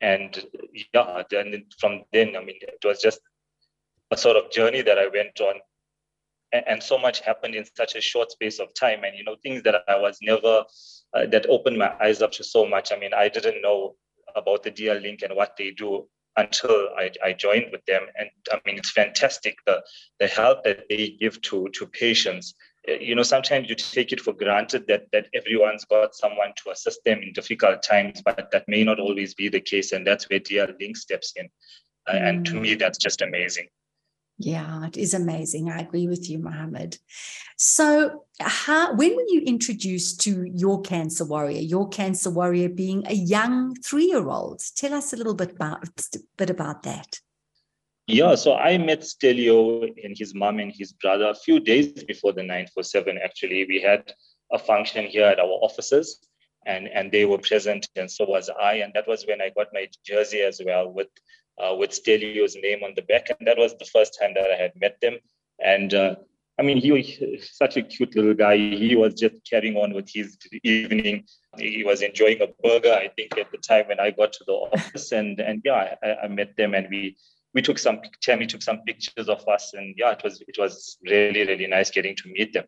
And 0.00 0.38
yeah 0.94 1.22
then 1.30 1.64
from 1.80 2.02
then 2.12 2.36
i 2.36 2.44
mean 2.44 2.60
it 2.62 2.84
was 2.84 3.00
just 3.00 3.20
a 4.10 4.16
sort 4.16 4.36
of 4.36 4.50
journey 4.50 4.82
that 4.82 4.98
I 4.98 5.08
went 5.08 5.40
on. 5.40 5.56
And, 6.52 6.64
and, 6.66 6.82
so 6.82 6.98
much 6.98 7.20
happened 7.20 7.54
in 7.54 7.64
such 7.76 7.94
a 7.94 8.00
short 8.00 8.32
space 8.32 8.58
of 8.58 8.74
time. 8.74 9.04
And, 9.04 9.16
you 9.16 9.22
know, 9.22 9.36
things 9.42 9.62
that 9.62 9.82
I 9.88 9.96
was 9.98 10.18
never, 10.20 10.64
uh, 11.14 11.26
that 11.26 11.46
opened 11.48 11.78
my 11.78 11.94
eyes 12.00 12.22
up 12.22 12.32
to 12.32 12.44
so 12.44 12.66
much. 12.66 12.90
I 12.92 12.98
mean, 12.98 13.14
I 13.14 13.28
didn't 13.28 13.62
know 13.62 13.94
about 14.34 14.64
the 14.64 14.70
DL 14.70 15.00
Link 15.00 15.22
and 15.22 15.36
what 15.36 15.56
they 15.56 15.70
do 15.70 16.08
until 16.36 16.88
I, 16.96 17.10
I 17.24 17.32
joined 17.32 17.66
with 17.70 17.84
them. 17.86 18.02
And 18.18 18.30
I 18.52 18.60
mean, 18.66 18.78
it's 18.78 18.90
fantastic 18.90 19.56
the, 19.66 19.82
the 20.18 20.26
help 20.26 20.64
that 20.64 20.84
they 20.88 21.16
give 21.20 21.40
to, 21.42 21.68
to 21.74 21.86
patients. 21.86 22.54
Uh, 22.88 22.94
you 22.94 23.14
know, 23.14 23.22
sometimes 23.22 23.68
you 23.68 23.74
take 23.74 24.12
it 24.12 24.20
for 24.20 24.32
granted 24.32 24.86
that, 24.88 25.06
that 25.12 25.26
everyone's 25.34 25.84
got 25.84 26.14
someone 26.14 26.52
to 26.64 26.70
assist 26.70 27.00
them 27.04 27.20
in 27.22 27.32
difficult 27.32 27.82
times, 27.82 28.22
but 28.22 28.50
that 28.52 28.68
may 28.68 28.84
not 28.84 28.98
always 28.98 29.34
be 29.34 29.48
the 29.48 29.60
case. 29.60 29.92
And 29.92 30.06
that's 30.06 30.28
where 30.28 30.40
DL 30.40 30.74
Link 30.80 30.96
steps 30.96 31.32
in. 31.36 31.48
Mm. 32.08 32.28
And 32.28 32.46
to 32.46 32.54
me, 32.54 32.74
that's 32.74 32.98
just 32.98 33.22
amazing. 33.22 33.68
Yeah, 34.42 34.86
it 34.86 34.96
is 34.96 35.12
amazing. 35.12 35.68
I 35.68 35.80
agree 35.80 36.08
with 36.08 36.30
you, 36.30 36.38
Muhammed. 36.38 36.96
So, 37.58 38.24
how, 38.40 38.94
when 38.94 39.14
were 39.14 39.26
you 39.28 39.42
introduced 39.42 40.22
to 40.22 40.44
your 40.44 40.80
cancer 40.80 41.26
warrior? 41.26 41.60
Your 41.60 41.86
cancer 41.90 42.30
warrior 42.30 42.70
being 42.70 43.06
a 43.06 43.12
young 43.12 43.74
three-year-old. 43.74 44.62
Tell 44.76 44.94
us 44.94 45.12
a 45.12 45.16
little 45.16 45.34
bit 45.34 45.52
about 45.52 45.86
bit 46.38 46.48
about 46.48 46.84
that. 46.84 47.20
Yeah, 48.06 48.34
so 48.34 48.54
I 48.54 48.78
met 48.78 49.04
Stelio 49.04 49.82
and 49.82 50.16
his 50.16 50.34
mom 50.34 50.58
and 50.58 50.72
his 50.74 50.94
brother 50.94 51.28
a 51.28 51.34
few 51.34 51.60
days 51.60 52.02
before 52.04 52.32
the 52.32 52.42
947. 52.42 53.18
Actually, 53.22 53.66
we 53.68 53.82
had 53.82 54.10
a 54.50 54.58
function 54.58 55.04
here 55.04 55.26
at 55.26 55.38
our 55.38 55.58
offices, 55.60 56.18
and 56.64 56.88
and 56.88 57.12
they 57.12 57.26
were 57.26 57.36
present, 57.36 57.86
and 57.94 58.10
so 58.10 58.24
was 58.24 58.48
I. 58.48 58.76
And 58.76 58.94
that 58.94 59.06
was 59.06 59.26
when 59.26 59.42
I 59.42 59.50
got 59.50 59.66
my 59.74 59.86
jersey 60.02 60.40
as 60.40 60.62
well 60.64 60.90
with 60.90 61.08
uh, 61.58 61.74
with 61.74 61.90
Stelio's 61.90 62.56
name 62.56 62.82
on 62.82 62.92
the 62.96 63.02
back. 63.02 63.28
And 63.30 63.46
that 63.46 63.58
was 63.58 63.76
the 63.78 63.84
first 63.86 64.18
time 64.20 64.34
that 64.34 64.50
I 64.50 64.56
had 64.56 64.72
met 64.76 65.00
them. 65.00 65.18
And 65.62 65.92
uh, 65.94 66.16
I 66.58 66.62
mean, 66.62 66.76
he 66.76 66.92
was 66.92 67.50
such 67.50 67.76
a 67.76 67.82
cute 67.82 68.14
little 68.14 68.34
guy. 68.34 68.56
He 68.56 68.94
was 68.94 69.14
just 69.14 69.34
carrying 69.48 69.76
on 69.76 69.94
with 69.94 70.10
his 70.12 70.36
evening. 70.62 71.24
He 71.58 71.84
was 71.84 72.02
enjoying 72.02 72.42
a 72.42 72.48
burger, 72.62 72.92
I 72.92 73.08
think, 73.08 73.38
at 73.38 73.50
the 73.50 73.58
time 73.58 73.88
when 73.88 73.98
I 73.98 74.10
got 74.10 74.32
to 74.34 74.44
the 74.46 74.52
office. 74.52 75.12
And 75.12 75.40
and 75.40 75.62
yeah, 75.64 75.94
I, 76.02 76.16
I 76.24 76.28
met 76.28 76.56
them 76.56 76.74
and 76.74 76.86
we 76.90 77.16
we 77.54 77.62
took 77.62 77.78
some 77.78 78.00
Tammy 78.22 78.46
took 78.46 78.62
some 78.62 78.82
pictures 78.86 79.28
of 79.28 79.46
us. 79.48 79.72
And 79.74 79.94
yeah, 79.96 80.12
it 80.12 80.22
was 80.22 80.42
it 80.46 80.56
was 80.58 80.98
really, 81.04 81.46
really 81.46 81.66
nice 81.66 81.90
getting 81.90 82.14
to 82.16 82.28
meet 82.28 82.52
them. 82.52 82.64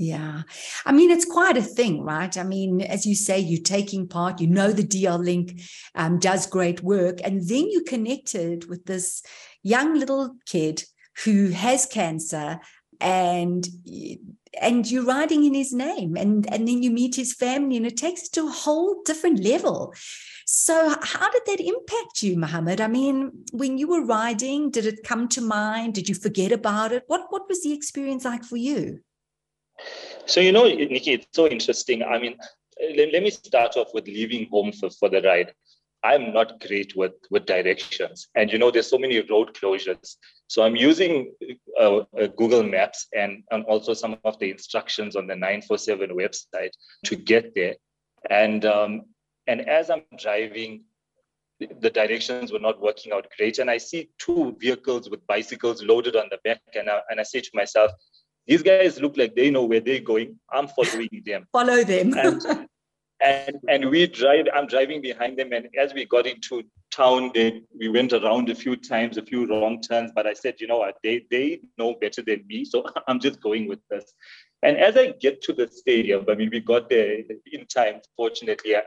Yeah. 0.00 0.44
I 0.86 0.92
mean, 0.92 1.10
it's 1.10 1.26
quite 1.26 1.58
a 1.58 1.62
thing, 1.62 2.02
right? 2.02 2.34
I 2.38 2.42
mean, 2.42 2.80
as 2.80 3.04
you 3.04 3.14
say, 3.14 3.38
you're 3.38 3.60
taking 3.60 4.08
part, 4.08 4.40
you 4.40 4.46
know, 4.46 4.72
the 4.72 4.82
DL 4.82 5.22
Link 5.22 5.60
um, 5.94 6.18
does 6.18 6.46
great 6.46 6.82
work. 6.82 7.18
And 7.22 7.46
then 7.46 7.68
you 7.68 7.82
connected 7.82 8.66
with 8.70 8.86
this 8.86 9.22
young 9.62 9.98
little 9.98 10.36
kid 10.46 10.84
who 11.24 11.50
has 11.50 11.84
cancer 11.84 12.60
and 12.98 13.68
and 14.58 14.90
you're 14.90 15.04
writing 15.04 15.44
in 15.44 15.52
his 15.52 15.74
name 15.74 16.16
and 16.16 16.50
and 16.50 16.66
then 16.66 16.82
you 16.82 16.90
meet 16.90 17.14
his 17.14 17.34
family 17.34 17.76
and 17.76 17.86
it 17.86 17.98
takes 17.98 18.24
it 18.24 18.32
to 18.32 18.46
a 18.46 18.50
whole 18.50 19.02
different 19.04 19.42
level 19.42 19.94
so 20.44 20.94
how 21.02 21.30
did 21.30 21.42
that 21.46 21.60
impact 21.60 22.22
you 22.22 22.36
Muhammed 22.36 22.80
i 22.80 22.88
mean 22.88 23.30
when 23.52 23.78
you 23.78 23.88
were 23.88 24.04
riding 24.04 24.70
did 24.70 24.84
it 24.84 25.02
come 25.02 25.28
to 25.28 25.40
mind 25.40 25.94
did 25.94 26.08
you 26.10 26.14
forget 26.14 26.52
about 26.52 26.92
it 26.92 27.04
what 27.06 27.26
what 27.30 27.48
was 27.48 27.62
the 27.62 27.72
experience 27.72 28.24
like 28.24 28.44
for 28.44 28.56
you 28.56 29.00
so, 30.26 30.40
you 30.40 30.52
know, 30.52 30.64
Nikki, 30.64 31.12
it's 31.12 31.26
so 31.32 31.46
interesting. 31.46 32.02
I 32.02 32.18
mean, 32.18 32.36
let, 32.96 33.12
let 33.12 33.22
me 33.22 33.30
start 33.30 33.76
off 33.76 33.88
with 33.94 34.06
leaving 34.06 34.48
home 34.50 34.72
for, 34.72 34.90
for 34.90 35.08
the 35.08 35.22
ride. 35.22 35.52
I'm 36.02 36.32
not 36.32 36.60
great 36.66 36.96
with, 36.96 37.12
with 37.30 37.46
directions. 37.46 38.28
And, 38.34 38.50
you 38.50 38.58
know, 38.58 38.70
there's 38.70 38.88
so 38.88 38.98
many 38.98 39.20
road 39.20 39.54
closures. 39.54 40.16
So 40.46 40.62
I'm 40.62 40.76
using 40.76 41.32
uh, 41.78 41.98
uh, 42.18 42.26
Google 42.36 42.62
Maps 42.62 43.06
and, 43.14 43.42
and 43.50 43.64
also 43.64 43.92
some 43.92 44.16
of 44.24 44.38
the 44.38 44.50
instructions 44.50 45.14
on 45.14 45.26
the 45.26 45.36
947 45.36 46.10
website 46.10 46.70
to 47.04 47.16
get 47.16 47.54
there. 47.54 47.74
And, 48.30 48.64
um, 48.64 49.02
and 49.46 49.68
as 49.68 49.90
I'm 49.90 50.02
driving, 50.18 50.84
the 51.58 51.90
directions 51.90 52.50
were 52.52 52.58
not 52.58 52.80
working 52.80 53.12
out 53.12 53.26
great. 53.36 53.58
And 53.58 53.70
I 53.70 53.76
see 53.76 54.10
two 54.18 54.56
vehicles 54.58 55.10
with 55.10 55.26
bicycles 55.26 55.82
loaded 55.82 56.16
on 56.16 56.28
the 56.30 56.38
back. 56.44 56.62
And 56.74 56.88
I, 56.88 57.00
and 57.10 57.20
I 57.20 57.24
say 57.24 57.40
to 57.40 57.50
myself, 57.52 57.90
these 58.50 58.62
guys 58.64 59.00
look 59.00 59.16
like 59.16 59.36
they 59.36 59.48
know 59.48 59.64
where 59.64 59.78
they're 59.78 60.00
going. 60.00 60.36
I'm 60.52 60.66
following 60.66 61.22
them. 61.24 61.46
Follow 61.52 61.84
them. 61.84 62.12
and, 62.18 62.66
and 63.22 63.56
and 63.68 63.90
we 63.90 64.08
drive. 64.08 64.46
I'm 64.52 64.66
driving 64.66 65.00
behind 65.00 65.38
them. 65.38 65.52
And 65.52 65.68
as 65.78 65.94
we 65.94 66.04
got 66.04 66.26
into 66.26 66.64
town, 66.90 67.30
they, 67.32 67.62
we 67.78 67.88
went 67.90 68.12
around 68.12 68.50
a 68.50 68.56
few 68.56 68.74
times, 68.74 69.18
a 69.18 69.22
few 69.22 69.46
wrong 69.46 69.80
turns. 69.80 70.10
But 70.16 70.26
I 70.26 70.32
said, 70.32 70.56
you 70.58 70.66
know 70.66 70.78
what? 70.78 70.96
They 71.04 71.24
they 71.30 71.60
know 71.78 71.94
better 72.00 72.22
than 72.22 72.44
me, 72.48 72.64
so 72.64 72.84
I'm 73.06 73.20
just 73.20 73.40
going 73.40 73.68
with 73.68 73.78
this. 73.88 74.12
And 74.64 74.76
as 74.78 74.96
I 74.96 75.12
get 75.20 75.40
to 75.42 75.52
the 75.52 75.68
stadium, 75.68 76.24
I 76.28 76.34
mean, 76.34 76.50
we 76.52 76.58
got 76.58 76.90
there 76.90 77.18
in 77.52 77.66
time. 77.66 78.00
Fortunately, 78.16 78.74
I, 78.74 78.82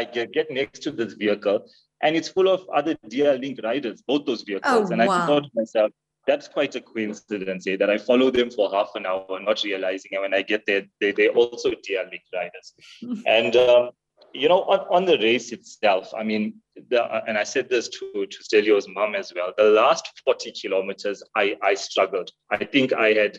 I 0.00 0.04
get, 0.04 0.32
get 0.32 0.50
next 0.50 0.80
to 0.82 0.90
this 0.90 1.12
vehicle, 1.12 1.64
and 2.02 2.16
it's 2.16 2.28
full 2.28 2.48
of 2.48 2.68
other 2.74 2.96
DL 3.08 3.40
Link 3.40 3.60
riders, 3.62 4.02
both 4.02 4.26
those 4.26 4.42
vehicles. 4.42 4.90
Oh, 4.90 4.92
and 4.92 5.06
wow. 5.06 5.22
I 5.22 5.26
thought 5.26 5.44
to 5.44 5.50
myself, 5.54 5.92
that's 6.28 6.46
quite 6.46 6.74
a 6.74 6.80
coincidence 6.80 7.66
eh, 7.66 7.76
that 7.76 7.90
I 7.90 7.98
follow 7.98 8.30
them 8.30 8.50
for 8.50 8.70
half 8.70 8.90
an 8.94 9.06
hour, 9.06 9.40
not 9.40 9.64
realizing, 9.64 10.12
and 10.12 10.22
when 10.22 10.34
I 10.34 10.42
get 10.42 10.64
there, 10.66 10.82
they, 11.00 11.12
they 11.12 11.28
also 11.28 11.70
DL 11.70 12.10
riders. 12.34 12.74
and, 13.26 13.56
um, 13.56 13.90
you 14.34 14.48
know, 14.48 14.62
on, 14.64 14.80
on 14.90 15.04
the 15.06 15.18
race 15.18 15.52
itself, 15.52 16.12
I 16.16 16.22
mean, 16.22 16.60
the, 16.90 17.02
and 17.26 17.38
I 17.38 17.44
said 17.44 17.68
this 17.70 17.88
to, 17.88 18.26
to 18.26 18.38
Stelio's 18.42 18.86
mom 18.88 19.14
as 19.14 19.32
well, 19.34 19.54
the 19.56 19.64
last 19.64 20.12
40 20.24 20.52
kilometers, 20.52 21.22
I, 21.34 21.56
I 21.62 21.74
struggled. 21.74 22.30
I 22.50 22.64
think 22.64 22.92
I 22.92 23.14
had 23.14 23.38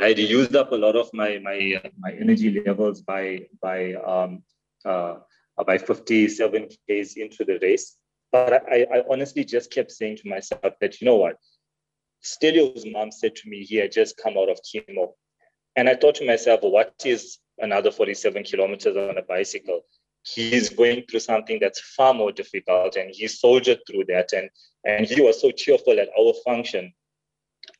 I 0.00 0.08
had 0.08 0.18
used 0.20 0.54
up 0.54 0.70
a 0.70 0.76
lot 0.76 0.94
of 0.94 1.10
my 1.12 1.38
my 1.38 1.82
my 1.98 2.12
energy 2.12 2.62
levels 2.64 3.00
by 3.00 3.40
by 3.60 3.94
um, 3.94 4.44
uh, 4.84 5.14
by 5.66 5.76
57 5.76 6.68
k's 6.86 7.16
into 7.16 7.44
the 7.44 7.58
race. 7.60 7.96
But 8.30 8.62
I, 8.70 8.86
I 8.94 9.02
honestly 9.10 9.44
just 9.44 9.72
kept 9.72 9.90
saying 9.90 10.18
to 10.18 10.28
myself 10.28 10.74
that, 10.80 11.00
you 11.00 11.06
know 11.06 11.16
what? 11.16 11.36
Stelio's 12.22 12.84
mom 12.86 13.10
said 13.10 13.36
to 13.36 13.48
me 13.48 13.64
he 13.64 13.76
had 13.76 13.92
just 13.92 14.16
come 14.16 14.36
out 14.36 14.48
of 14.48 14.60
chemo. 14.62 15.12
And 15.76 15.88
I 15.88 15.94
thought 15.94 16.16
to 16.16 16.26
myself, 16.26 16.60
what 16.62 16.94
is 17.04 17.38
another 17.58 17.90
47 17.90 18.42
kilometers 18.44 18.96
on 18.96 19.18
a 19.18 19.22
bicycle? 19.22 19.82
He's 20.22 20.70
going 20.70 21.04
through 21.08 21.20
something 21.20 21.58
that's 21.60 21.80
far 21.80 22.12
more 22.12 22.32
difficult 22.32 22.96
and 22.96 23.10
he 23.10 23.28
soldiered 23.28 23.80
through 23.86 24.04
that. 24.08 24.32
And, 24.32 24.50
and 24.84 25.06
he 25.06 25.20
was 25.20 25.40
so 25.40 25.50
cheerful 25.50 25.98
at 25.98 26.08
our 26.18 26.34
function. 26.44 26.92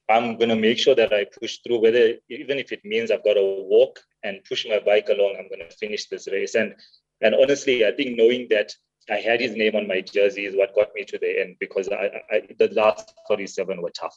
I'm 0.09 0.37
going 0.37 0.49
to 0.49 0.57
make 0.57 0.79
sure 0.79 0.95
that 0.95 1.13
I 1.13 1.27
push 1.41 1.59
through, 1.59 1.81
whether 1.81 2.15
even 2.31 2.59
if 2.59 2.73
it 2.73 2.85
means 2.85 3.11
I've 3.11 3.25
got 3.25 3.35
to 3.35 3.65
walk 3.69 4.01
and 4.23 4.43
push 4.45 4.67
my 4.67 4.79
bike 4.79 5.09
along, 5.09 5.37
I'm 5.39 5.49
going 5.49 5.69
to 5.69 5.77
finish 5.77 6.09
this 6.09 6.29
race. 6.29 6.55
And 6.55 6.75
and 7.21 7.35
honestly, 7.35 7.85
I 7.85 7.93
think 7.93 8.17
knowing 8.17 8.47
that 8.51 8.73
I 9.11 9.17
had 9.17 9.41
his 9.41 9.55
name 9.57 9.75
on 9.77 9.89
my 9.89 10.01
jersey 10.01 10.45
is 10.45 10.57
what 10.57 10.75
got 10.75 10.95
me 10.95 11.05
to 11.05 11.19
the 11.19 11.41
end 11.41 11.57
because 11.61 11.89
I, 11.89 12.23
I 12.31 12.43
the 12.59 12.69
last 12.73 13.15
37 13.29 13.81
were 13.81 13.91
tough. 13.91 14.17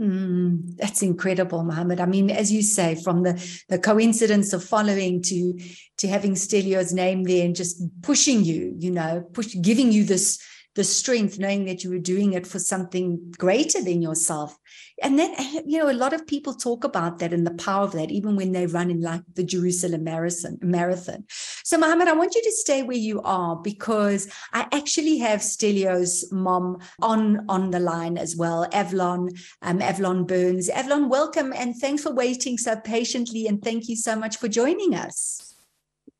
Mm, 0.00 0.76
that's 0.76 1.02
incredible, 1.02 1.62
Muhammed. 1.62 2.00
I 2.00 2.06
mean, 2.06 2.28
as 2.28 2.50
you 2.50 2.62
say, 2.62 2.96
from 2.96 3.22
the, 3.22 3.34
the 3.68 3.78
coincidence 3.78 4.52
of 4.52 4.64
following 4.64 5.22
to 5.22 5.58
to 5.98 6.08
having 6.08 6.34
Stelio's 6.34 6.92
name 6.92 7.22
there 7.22 7.44
and 7.44 7.54
just 7.54 7.80
pushing 8.02 8.44
you, 8.44 8.74
you 8.76 8.90
know, 8.90 9.24
push 9.32 9.54
giving 9.60 9.92
you 9.92 10.04
this 10.04 10.42
the 10.74 10.84
strength 10.84 11.38
knowing 11.38 11.64
that 11.66 11.84
you 11.84 11.90
were 11.90 11.98
doing 11.98 12.32
it 12.32 12.46
for 12.46 12.58
something 12.58 13.32
greater 13.38 13.82
than 13.82 14.02
yourself. 14.02 14.58
And 15.02 15.18
then 15.18 15.34
you 15.66 15.78
know 15.78 15.90
a 15.90 15.92
lot 15.92 16.12
of 16.12 16.26
people 16.26 16.54
talk 16.54 16.84
about 16.84 17.18
that 17.18 17.32
and 17.32 17.46
the 17.46 17.54
power 17.54 17.84
of 17.84 17.92
that 17.92 18.10
even 18.10 18.36
when 18.36 18.52
they 18.52 18.66
run 18.66 18.90
in 18.90 19.00
like 19.00 19.22
the 19.34 19.42
jerusalem 19.42 20.04
marathon 20.04 21.24
so 21.64 21.76
Muhammed 21.76 22.08
i 22.08 22.12
want 22.12 22.34
you 22.34 22.42
to 22.42 22.52
stay 22.52 22.82
where 22.82 22.96
you 22.96 23.20
are 23.22 23.56
because 23.56 24.30
i 24.52 24.66
actually 24.72 25.18
have 25.18 25.40
stelio's 25.40 26.30
mom 26.30 26.78
on 27.02 27.44
on 27.48 27.70
the 27.70 27.80
line 27.80 28.16
as 28.16 28.36
well 28.36 28.68
Avlon 28.72 29.36
um 29.62 29.78
Byrnes. 30.26 30.70
Avlon 30.70 31.08
welcome 31.08 31.52
and 31.52 31.74
thanks 31.76 32.02
for 32.02 32.14
waiting 32.14 32.56
so 32.56 32.76
patiently 32.76 33.46
and 33.46 33.62
thank 33.62 33.88
you 33.88 33.96
so 33.96 34.14
much 34.16 34.36
for 34.36 34.48
joining 34.48 34.94
us. 34.94 35.54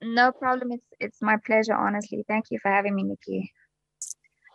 No 0.02 0.32
problem. 0.32 0.72
It's 0.72 0.86
it's 1.00 1.22
my 1.22 1.36
pleasure 1.46 1.74
honestly. 1.74 2.24
Thank 2.26 2.46
you 2.50 2.58
for 2.60 2.70
having 2.70 2.94
me 2.94 3.04
nikki 3.04 3.52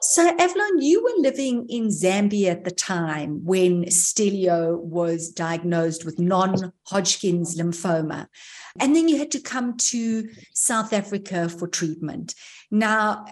so, 0.02 0.36
Avlon, 0.38 0.82
you 0.82 1.04
were 1.04 1.22
living 1.22 1.68
in 1.68 1.88
Zambia 1.88 2.52
at 2.52 2.64
the 2.64 2.72
time 2.72 3.44
when 3.44 3.90
Stelio 3.92 4.78
was 4.78 5.30
diagnosed 5.30 6.06
with 6.06 6.20
non 6.20 6.72
Hodgkin's 6.88 7.58
lymphoma. 7.58 8.28
And 8.80 8.96
then 8.96 9.10
you 9.10 9.18
had 9.18 9.32
to 9.32 9.42
come 9.42 9.76
to 9.78 10.30
South 10.54 10.94
Africa 10.94 11.50
for 11.50 11.68
treatment. 11.68 12.34
Now, 12.72 13.26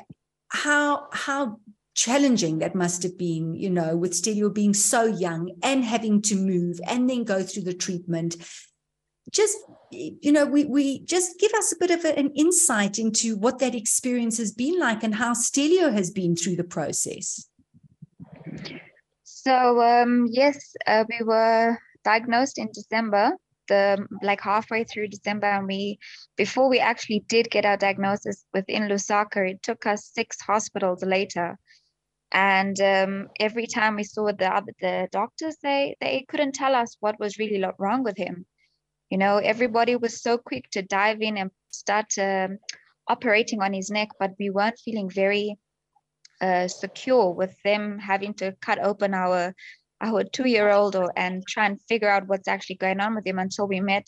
how, 0.49 1.07
how 1.13 1.59
challenging 1.93 2.59
that 2.59 2.75
must 2.75 3.03
have 3.03 3.17
been, 3.17 3.55
you 3.55 3.69
know, 3.69 3.95
with 3.95 4.15
Stelio 4.15 4.49
being 4.49 4.73
so 4.73 5.05
young 5.05 5.51
and 5.63 5.83
having 5.83 6.21
to 6.23 6.35
move 6.35 6.79
and 6.85 7.09
then 7.09 7.23
go 7.23 7.43
through 7.43 7.63
the 7.63 7.73
treatment 7.73 8.35
just 9.31 9.57
you 9.91 10.31
know 10.31 10.45
we 10.45 10.65
we 10.65 10.99
just 11.05 11.39
give 11.39 11.53
us 11.53 11.71
a 11.71 11.77
bit 11.77 11.91
of 11.91 12.03
a, 12.05 12.17
an 12.17 12.31
insight 12.35 12.99
into 12.99 13.35
what 13.37 13.59
that 13.59 13.75
experience 13.75 14.37
has 14.37 14.51
been 14.51 14.79
like 14.79 15.03
and 15.03 15.15
how 15.15 15.33
stelio 15.33 15.91
has 15.91 16.11
been 16.11 16.35
through 16.35 16.55
the 16.55 16.63
process. 16.63 17.49
So 19.23 19.81
um, 19.81 20.27
yes 20.29 20.73
uh, 20.85 21.05
we 21.09 21.25
were 21.25 21.77
diagnosed 22.03 22.57
in 22.57 22.69
december 22.73 23.31
the 23.67 24.05
like 24.21 24.39
halfway 24.39 24.83
through 24.85 25.07
december 25.09 25.47
and 25.47 25.67
we 25.67 25.99
before 26.37 26.69
we 26.69 26.79
actually 26.79 27.19
did 27.27 27.49
get 27.49 27.65
our 27.65 27.75
diagnosis 27.75 28.45
within 28.53 28.83
lusaka 28.83 29.51
it 29.51 29.61
took 29.61 29.85
us 29.85 30.11
six 30.13 30.39
hospitals 30.41 31.03
later. 31.03 31.57
And 32.29 32.77
um, 32.81 33.29
every 33.39 33.67
time 33.67 33.95
we 33.95 34.03
saw 34.03 34.25
the 34.25 34.61
the 34.81 35.07
doctors 35.13 35.55
they 35.63 35.95
they 36.01 36.25
couldn't 36.27 36.55
tell 36.55 36.75
us 36.75 36.97
what 36.99 37.19
was 37.19 37.37
really 37.37 37.63
wrong 37.79 38.03
with 38.03 38.17
him 38.17 38.45
you 39.09 39.17
know, 39.17 39.37
everybody 39.37 39.95
was 39.95 40.21
so 40.21 40.37
quick 40.37 40.69
to 40.71 40.81
dive 40.81 41.21
in 41.21 41.37
and 41.37 41.51
start 41.69 42.17
um, 42.17 42.57
operating 43.07 43.61
on 43.61 43.73
his 43.73 43.89
neck, 43.89 44.09
but 44.19 44.31
we 44.39 44.49
weren't 44.49 44.79
feeling 44.79 45.09
very 45.09 45.57
uh, 46.41 46.67
secure 46.67 47.31
with 47.31 47.55
them 47.63 47.97
having 47.99 48.33
to 48.35 48.55
cut 48.61 48.79
open 48.79 49.13
our 49.13 49.53
our 49.99 50.23
two-year-old 50.23 50.95
and 51.15 51.43
try 51.47 51.65
and 51.65 51.81
figure 51.89 52.09
out 52.09 52.27
what's 52.27 52.47
actually 52.47 52.75
going 52.75 52.99
on 52.99 53.15
with 53.15 53.25
him 53.25 53.39
until 53.39 53.67
we 53.67 53.79
met 53.79 54.07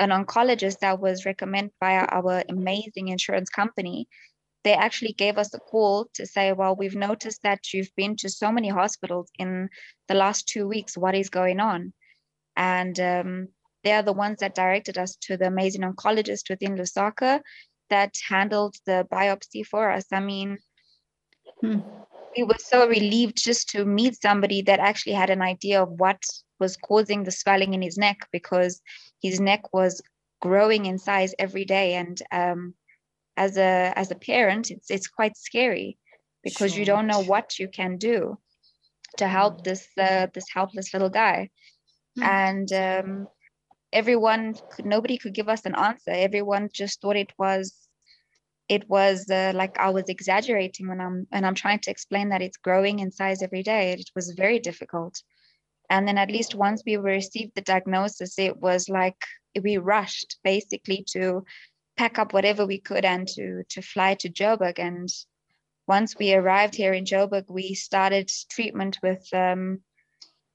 an 0.00 0.10
oncologist 0.10 0.80
that 0.80 0.98
was 0.98 1.24
recommended 1.24 1.72
by 1.80 1.94
our 1.94 2.42
amazing 2.48 3.06
insurance 3.06 3.48
company. 3.48 4.08
They 4.64 4.74
actually 4.74 5.12
gave 5.12 5.38
us 5.38 5.54
a 5.54 5.60
call 5.60 6.08
to 6.14 6.26
say, 6.26 6.52
well, 6.52 6.74
we've 6.74 6.96
noticed 6.96 7.42
that 7.42 7.72
you've 7.72 7.94
been 7.96 8.16
to 8.16 8.28
so 8.28 8.50
many 8.50 8.68
hospitals 8.68 9.30
in 9.38 9.68
the 10.08 10.14
last 10.14 10.48
two 10.48 10.66
weeks. 10.66 10.98
What 10.98 11.14
is 11.14 11.30
going 11.30 11.60
on? 11.60 11.92
And 12.56 12.98
um, 12.98 13.48
they 13.84 13.92
are 13.92 14.02
the 14.02 14.12
ones 14.12 14.38
that 14.40 14.54
directed 14.54 14.98
us 14.98 15.16
to 15.22 15.36
the 15.36 15.46
amazing 15.46 15.82
oncologist 15.82 16.48
within 16.48 16.76
Lusaka 16.76 17.40
that 17.90 18.14
handled 18.28 18.74
the 18.86 19.06
biopsy 19.12 19.66
for 19.66 19.90
us. 19.90 20.06
I 20.12 20.20
mean, 20.20 20.58
hmm. 21.60 21.80
we 22.36 22.44
were 22.44 22.58
so 22.58 22.88
relieved 22.88 23.36
just 23.36 23.68
to 23.70 23.84
meet 23.84 24.20
somebody 24.20 24.62
that 24.62 24.80
actually 24.80 25.12
had 25.12 25.30
an 25.30 25.42
idea 25.42 25.82
of 25.82 25.90
what 25.90 26.22
was 26.58 26.76
causing 26.76 27.24
the 27.24 27.30
swelling 27.30 27.74
in 27.74 27.82
his 27.82 27.98
neck 27.98 28.28
because 28.32 28.80
his 29.20 29.40
neck 29.40 29.72
was 29.72 30.00
growing 30.40 30.86
in 30.86 30.98
size 30.98 31.34
every 31.38 31.64
day. 31.64 31.94
And 31.94 32.20
um, 32.30 32.74
as 33.36 33.56
a 33.56 33.92
as 33.96 34.10
a 34.10 34.16
parent, 34.16 34.70
it's 34.70 34.90
it's 34.90 35.08
quite 35.08 35.36
scary 35.36 35.98
because 36.42 36.72
sure. 36.72 36.80
you 36.80 36.86
don't 36.86 37.06
know 37.06 37.22
what 37.22 37.58
you 37.58 37.68
can 37.68 37.96
do 37.96 38.38
to 39.18 39.26
help 39.28 39.64
this 39.64 39.86
uh, 39.98 40.28
this 40.32 40.46
helpless 40.52 40.92
little 40.92 41.10
guy. 41.10 41.50
Hmm. 42.16 42.22
And 42.22 42.72
um, 42.72 43.28
everyone 43.92 44.54
could 44.70 44.86
nobody 44.86 45.18
could 45.18 45.34
give 45.34 45.48
us 45.48 45.66
an 45.66 45.74
answer. 45.74 46.10
Everyone 46.10 46.68
just 46.72 47.00
thought 47.00 47.16
it 47.16 47.32
was 47.38 47.82
it 48.68 48.88
was 48.88 49.28
uh, 49.30 49.52
like 49.54 49.78
i 49.78 49.90
was 49.90 50.04
exaggerating 50.08 50.88
when 50.88 51.00
i'm 51.00 51.26
and 51.32 51.44
i'm 51.44 51.54
trying 51.54 51.80
to 51.80 51.90
explain 51.90 52.28
that 52.30 52.42
it's 52.42 52.56
growing 52.56 53.00
in 53.00 53.10
size 53.10 53.42
every 53.42 53.62
day. 53.62 53.92
It 53.92 54.10
was 54.14 54.32
very 54.36 54.58
difficult. 54.58 55.20
And 55.90 56.08
then 56.08 56.16
at 56.16 56.30
least 56.30 56.54
once 56.54 56.82
we 56.86 56.96
received 56.96 57.52
the 57.54 57.60
diagnosis 57.60 58.38
it 58.38 58.56
was 58.56 58.88
like 58.88 59.20
we 59.62 59.76
rushed 59.76 60.38
basically 60.42 61.04
to 61.08 61.44
pack 61.96 62.18
up 62.18 62.32
whatever 62.32 62.64
we 62.64 62.78
could 62.78 63.04
and 63.04 63.28
to 63.28 63.62
to 63.68 63.82
fly 63.82 64.14
to 64.20 64.30
joburg. 64.30 64.78
And 64.78 65.08
once 65.86 66.16
we 66.18 66.32
arrived 66.32 66.74
here 66.74 66.94
in 66.94 67.04
joburg 67.04 67.44
we 67.48 67.74
started 67.74 68.30
treatment 68.48 68.98
with 69.02 69.26
um, 69.34 69.82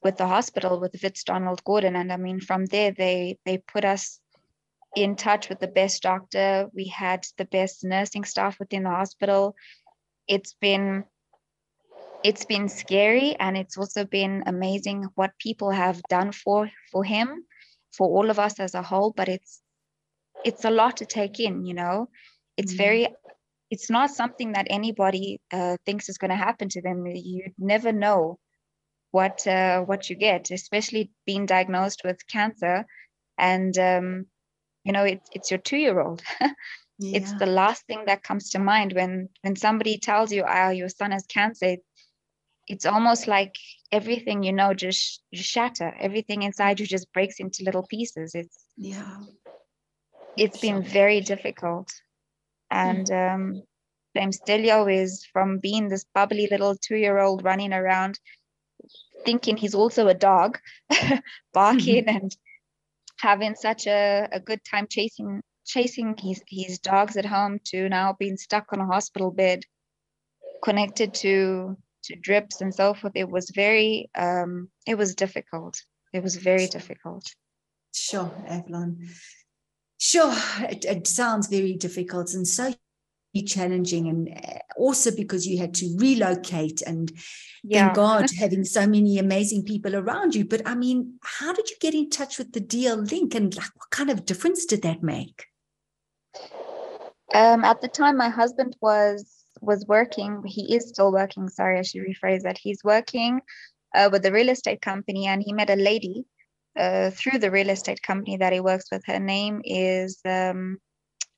with 0.02 0.16
the 0.16 0.26
hospital 0.26 0.80
with 0.80 0.94
Wits 1.02 1.24
Donald 1.24 1.62
Gordon. 1.64 1.96
And 1.96 2.12
I 2.12 2.16
mean, 2.16 2.40
from 2.40 2.66
there, 2.66 2.92
they 2.92 3.38
they 3.44 3.58
put 3.58 3.84
us 3.84 4.20
in 4.96 5.16
touch 5.16 5.48
with 5.48 5.60
the 5.60 5.68
best 5.68 6.02
doctor. 6.02 6.68
We 6.74 6.86
had 6.86 7.26
the 7.36 7.44
best 7.44 7.84
nursing 7.84 8.24
staff 8.24 8.58
within 8.58 8.84
the 8.84 8.90
hospital. 8.90 9.54
It's 10.26 10.54
been 10.60 11.04
it's 12.24 12.44
been 12.44 12.68
scary 12.68 13.36
and 13.38 13.56
it's 13.56 13.78
also 13.78 14.04
been 14.04 14.42
amazing 14.46 15.06
what 15.14 15.38
people 15.38 15.70
have 15.70 16.00
done 16.08 16.32
for 16.32 16.70
for 16.90 17.04
him 17.04 17.44
for 17.92 18.08
all 18.08 18.30
of 18.30 18.38
us 18.38 18.58
as 18.58 18.74
a 18.74 18.82
whole 18.82 19.12
but 19.16 19.28
it's 19.28 19.60
it's 20.44 20.64
a 20.64 20.70
lot 20.70 20.96
to 20.96 21.06
take 21.06 21.38
in 21.38 21.64
you 21.64 21.74
know 21.74 22.08
it's 22.56 22.72
mm-hmm. 22.72 22.82
very 22.82 23.08
it's 23.70 23.90
not 23.90 24.10
something 24.10 24.52
that 24.52 24.66
anybody 24.70 25.40
uh, 25.52 25.76
thinks 25.84 26.08
is 26.08 26.18
going 26.18 26.30
to 26.30 26.36
happen 26.36 26.68
to 26.70 26.82
them 26.82 27.06
You'd 27.06 27.54
never 27.58 27.92
know 27.92 28.38
what 29.10 29.46
uh, 29.46 29.80
what 29.82 30.10
you 30.10 30.16
get, 30.16 30.50
especially 30.50 31.10
being 31.26 31.46
diagnosed 31.46 32.02
with 32.04 32.26
cancer, 32.26 32.86
and 33.38 33.76
um, 33.78 34.26
you 34.84 34.92
know 34.92 35.04
it's 35.04 35.28
it's 35.32 35.50
your 35.50 35.58
two 35.58 35.78
year 35.78 36.00
old. 36.00 36.22
yeah. 36.40 37.18
It's 37.18 37.32
the 37.38 37.46
last 37.46 37.86
thing 37.86 38.04
that 38.06 38.22
comes 38.22 38.50
to 38.50 38.58
mind 38.58 38.92
when 38.92 39.28
when 39.42 39.56
somebody 39.56 39.98
tells 39.98 40.32
you, 40.32 40.44
"Oh, 40.46 40.70
your 40.70 40.88
son 40.88 41.12
has 41.12 41.26
cancer." 41.26 41.76
It's 42.66 42.84
almost 42.84 43.26
like 43.26 43.56
everything 43.92 44.42
you 44.42 44.52
know 44.52 44.74
just, 44.74 45.22
just 45.32 45.48
shatter. 45.48 45.94
Everything 45.98 46.42
inside 46.42 46.78
you 46.78 46.86
just 46.86 47.10
breaks 47.14 47.40
into 47.40 47.64
little 47.64 47.86
pieces. 47.86 48.34
It's 48.34 48.58
yeah. 48.76 49.20
It's 50.36 50.60
been 50.60 50.82
very 50.82 51.20
difficult, 51.20 51.90
and 52.70 53.06
mm. 53.06 53.34
um, 53.34 54.32
Stelio 54.32 54.86
is 54.86 55.26
from 55.32 55.58
being 55.58 55.88
this 55.88 56.04
bubbly 56.14 56.46
little 56.50 56.76
two 56.76 56.96
year 56.96 57.18
old 57.18 57.42
running 57.42 57.72
around 57.72 58.20
thinking 59.24 59.56
he's 59.56 59.74
also 59.74 60.08
a 60.08 60.14
dog, 60.14 60.58
barking 61.52 62.04
mm-hmm. 62.04 62.16
and 62.16 62.36
having 63.18 63.54
such 63.54 63.86
a, 63.86 64.28
a 64.32 64.40
good 64.40 64.64
time 64.64 64.86
chasing 64.88 65.42
chasing 65.66 66.16
his, 66.16 66.42
his 66.48 66.78
dogs 66.78 67.16
at 67.16 67.26
home 67.26 67.58
to 67.62 67.90
now 67.90 68.16
being 68.18 68.38
stuck 68.38 68.72
on 68.72 68.80
a 68.80 68.86
hospital 68.86 69.30
bed, 69.30 69.62
connected 70.62 71.12
to 71.14 71.76
to 72.04 72.16
drips 72.16 72.60
and 72.60 72.74
so 72.74 72.94
forth. 72.94 73.12
It 73.14 73.28
was 73.28 73.50
very 73.50 74.10
um, 74.16 74.68
it 74.86 74.96
was 74.96 75.14
difficult. 75.14 75.82
It 76.12 76.22
was 76.22 76.36
very 76.36 76.66
difficult. 76.66 77.24
Sure, 77.94 78.32
Avlon. 78.48 78.96
Sure, 79.98 80.32
it, 80.60 80.84
it 80.84 81.06
sounds 81.06 81.48
very 81.48 81.74
difficult 81.74 82.32
and 82.32 82.46
so 82.46 82.72
challenging 83.42 84.08
and 84.08 84.28
uh, 84.28 84.58
also 84.76 85.10
because 85.14 85.46
you 85.46 85.58
had 85.58 85.74
to 85.74 85.96
relocate 85.98 86.82
and 86.82 87.12
yeah. 87.62 87.86
thank 87.86 87.96
God 87.96 88.26
having 88.38 88.64
so 88.64 88.86
many 88.86 89.18
amazing 89.18 89.64
people 89.64 89.96
around 89.96 90.34
you. 90.34 90.44
But 90.44 90.62
I 90.66 90.74
mean, 90.74 91.18
how 91.22 91.52
did 91.52 91.70
you 91.70 91.76
get 91.80 91.94
in 91.94 92.10
touch 92.10 92.38
with 92.38 92.52
the 92.52 92.60
DL 92.60 93.10
Link 93.10 93.34
and 93.34 93.54
like 93.56 93.70
what 93.74 93.90
kind 93.90 94.10
of 94.10 94.24
difference 94.24 94.64
did 94.64 94.82
that 94.82 95.02
make? 95.02 95.46
Um, 97.34 97.64
at 97.64 97.80
the 97.80 97.88
time, 97.88 98.16
my 98.16 98.30
husband 98.30 98.76
was 98.80 99.34
was 99.60 99.84
working. 99.86 100.42
He 100.46 100.74
is 100.74 100.88
still 100.88 101.12
working. 101.12 101.48
Sorry, 101.48 101.78
I 101.78 101.82
should 101.82 102.02
rephrase 102.02 102.42
that. 102.42 102.58
He's 102.58 102.82
working 102.84 103.40
uh, 103.94 104.08
with 104.10 104.24
a 104.24 104.32
real 104.32 104.48
estate 104.48 104.80
company, 104.80 105.26
and 105.26 105.42
he 105.42 105.52
met 105.52 105.70
a 105.70 105.76
lady 105.76 106.24
uh, 106.78 107.10
through 107.10 107.38
the 107.38 107.50
real 107.50 107.70
estate 107.70 108.02
company 108.02 108.36
that 108.36 108.52
he 108.52 108.60
works 108.60 108.86
with. 108.90 109.02
Her 109.04 109.18
name 109.18 109.60
is 109.64 110.20
um, 110.24 110.78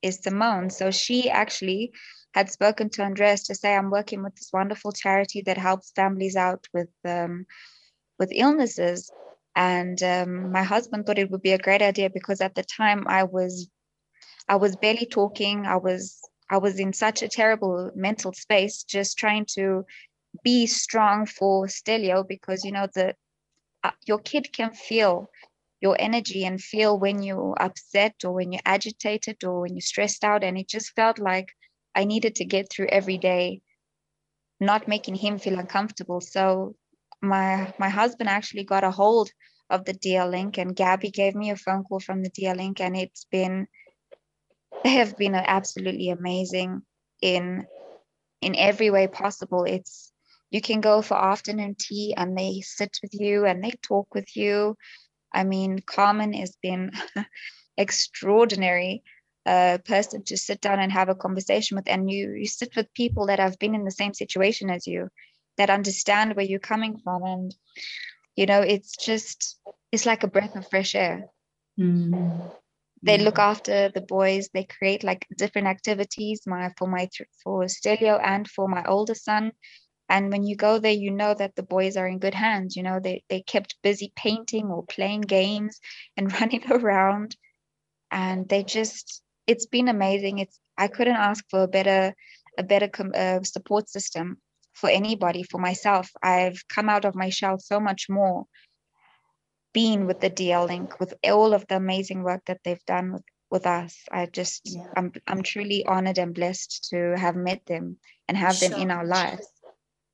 is 0.03 0.21
Simone. 0.23 0.71
So 0.71 0.91
she 0.91 1.31
actually 1.31 1.93
had 2.35 2.51
spoken 2.51 2.91
to 2.91 3.03
Andreas 3.03 3.45
to 3.47 3.55
say, 3.55 3.75
"I'm 3.75 3.91
working 3.91 4.23
with 4.23 4.35
this 4.37 4.51
wonderful 4.53 4.93
charity 4.93 5.43
that 5.43 5.59
helps 5.59 5.93
families 5.93 6.37
out 6.37 6.67
with 6.73 6.91
um, 7.05 7.47
with 8.19 8.31
illnesses." 8.33 9.11
And 9.57 10.03
um, 10.03 10.53
my 10.53 10.63
husband 10.63 11.07
thought 11.07 11.19
it 11.19 11.31
would 11.31 11.43
be 11.43 11.53
a 11.53 11.59
great 11.59 11.83
idea 11.83 12.09
because 12.11 12.41
at 12.41 12.55
the 12.55 12.63
time 12.63 13.07
I 13.09 13.25
was 13.25 13.69
I 14.49 14.57
was 14.57 14.77
barely 14.77 15.07
talking. 15.07 15.67
I 15.67 15.77
was 15.77 16.19
I 16.51 16.59
was 16.59 16.79
in 16.79 16.93
such 16.93 17.23
a 17.23 17.29
terrible 17.29 17.91
mental 17.95 18.33
space, 18.33 18.83
just 18.83 19.19
trying 19.19 19.47
to 19.55 19.85
be 20.45 20.67
strong 20.67 21.27
for 21.27 21.69
Stelio 21.69 22.23
because 22.25 22.65
you 22.65 22.73
know 22.73 22.89
the 22.95 23.15
uh, 23.83 23.91
your 24.07 24.19
kid 24.19 24.53
can 24.53 24.73
feel 24.73 25.31
your 25.81 25.97
energy 25.99 26.45
and 26.45 26.61
feel 26.61 26.99
when 26.99 27.23
you're 27.23 27.55
upset 27.61 28.15
or 28.25 28.33
when 28.33 28.53
you're 28.53 28.63
agitated 28.67 29.43
or 29.45 29.63
when 29.63 29.75
you're 29.75 29.81
stressed 29.81 30.25
out. 30.25 30.45
And 30.45 30.59
it 30.59 30.69
just 30.69 30.95
felt 30.95 31.19
like 31.19 31.49
I 31.95 32.05
needed 32.05 32.37
to 32.37 32.45
get 32.45 32.71
through 32.71 32.89
every 32.91 33.19
day 33.19 33.63
not 34.61 34.87
making 34.87 35.15
him 35.15 35.39
feel 35.39 35.59
uncomfortable. 35.59 36.21
So 36.21 36.77
my 37.23 37.73
my 37.79 37.89
husband 37.89 38.29
actually 38.29 38.65
got 38.65 38.85
a 38.85 38.91
hold 38.91 39.31
of 39.71 39.85
the 39.85 39.95
DL 39.95 40.31
link 40.31 40.59
and 40.59 40.77
Gabby 40.77 41.11
gave 41.11 41.35
me 41.35 41.51
a 41.51 41.57
phone 41.57 41.85
call 41.85 42.01
from 42.01 42.23
the 42.23 42.31
DL 42.31 42.57
link. 42.57 42.81
And 42.81 42.97
it's 42.97 43.25
been 43.25 43.67
they 44.85 44.91
have 44.91 45.17
been 45.17 45.35
absolutely 45.35 46.11
amazing 46.11 46.83
in 47.23 47.67
in 48.43 48.55
every 48.57 48.91
way 48.91 49.09
possible. 49.09 49.65
It's 49.65 50.13
you 50.51 50.61
can 50.61 50.81
go 50.81 51.01
for 51.01 51.17
afternoon 51.17 51.77
tea 51.79 52.15
and 52.17 52.37
they 52.37 52.61
sit 52.61 52.99
with 53.03 53.15
you 53.15 53.47
and 53.47 53.63
they 53.63 53.73
talk 53.83 54.15
with 54.15 54.37
you 54.37 54.77
i 55.33 55.45
mean 55.45 55.79
carmen 55.81 56.33
has 56.33 56.57
been 56.63 56.91
extraordinary 57.77 59.03
uh, 59.47 59.79
person 59.85 60.23
to 60.23 60.37
sit 60.37 60.61
down 60.61 60.79
and 60.79 60.93
have 60.93 61.09
a 61.09 61.15
conversation 61.15 61.77
with 61.77 61.89
and 61.89 62.11
you 62.11 62.33
you 62.33 62.47
sit 62.47 62.75
with 62.77 62.93
people 62.95 63.27
that 63.27 63.39
have 63.39 63.59
been 63.59 63.75
in 63.75 63.85
the 63.85 63.91
same 63.91 64.13
situation 64.13 64.69
as 64.71 64.87
you 64.87 65.09
that 65.57 65.71
understand 65.71 66.37
where 66.37 66.45
you're 66.45 66.59
coming 66.59 66.99
from 67.03 67.23
and 67.25 67.55
you 68.37 68.47
know 68.47 68.61
it's 68.61 68.97
just 68.97 69.59
it's 69.93 70.07
like 70.07 70.23
a 70.23 70.29
breath 70.29 70.55
of 70.57 70.69
fresh 70.69 70.95
air. 70.95 71.25
Mm 71.79 72.51
they 73.03 73.19
look 73.19 73.39
after 73.39 73.91
the 73.95 74.01
boys 74.01 74.49
they 74.53 74.65
create 74.65 75.03
like 75.03 75.27
different 75.37 75.67
activities 75.67 76.43
my 76.47 76.71
for 76.79 76.89
my 76.89 77.09
for 77.43 77.67
stelio 77.69 78.19
and 78.19 78.49
for 78.49 78.69
my 78.69 78.85
older 78.85 79.15
son 79.15 79.53
and 80.11 80.31
when 80.31 80.45
you 80.45 80.57
go 80.57 80.79
there 80.79 80.93
you 80.93 81.11
know 81.11 81.33
that 81.33 81.55
the 81.57 81.63
boys 81.63 81.97
are 81.97 82.07
in 82.07 82.19
good 82.19 82.35
hands 82.35 82.77
you 82.77 82.83
know 82.83 83.01
they 83.01 83.23
they 83.31 83.41
kept 83.41 83.77
busy 83.83 84.13
painting 84.17 84.67
or 84.67 84.85
playing 84.85 85.23
games 85.23 85.81
and 86.17 86.33
running 86.41 86.65
around 86.71 87.37
and 88.11 88.49
they 88.49 88.63
just 88.63 89.23
it's 89.47 89.67
been 89.67 89.89
amazing 89.89 90.39
it's 90.39 90.59
i 90.77 90.89
couldn't 90.89 91.17
ask 91.17 91.45
for 91.49 91.63
a 91.63 91.69
better 91.69 92.15
a 92.59 92.63
better 92.63 92.91
uh, 93.15 93.41
support 93.43 93.89
system 93.89 94.37
for 94.75 94.91
anybody 94.91 95.43
for 95.45 95.61
myself 95.61 96.11
i've 96.23 96.63
come 96.69 96.89
out 96.89 97.05
of 97.05 97.15
my 97.15 97.31
shell 97.31 97.59
so 97.59 97.81
much 97.81 98.07
more 98.09 98.47
being 99.73 100.07
with 100.07 100.21
the 100.21 100.31
DL 100.31 100.67
Link 100.67 100.99
with 100.99 101.15
all 101.25 101.55
of 101.55 101.67
the 101.69 101.77
amazing 101.77 102.23
work 102.23 102.43
that 102.47 102.61
they've 102.65 102.85
done 102.87 103.13
with, 103.13 103.23
with 103.51 103.67
us. 103.67 103.97
I 104.11 104.27
just 104.27 104.63
yeah. 104.65 104.87
I'm 104.97 105.13
I'm 105.27 105.43
truly 105.43 105.85
honored 105.87 106.19
and 106.19 106.35
blessed 106.35 106.89
to 106.91 107.17
have 107.17 107.37
met 107.37 107.65
them 107.67 107.99
and 108.29 108.37
have 108.37 108.57
sure. 108.57 108.71
them 108.71 108.81
in 108.81 108.91
our 108.91 109.05
lives. 109.05 109.47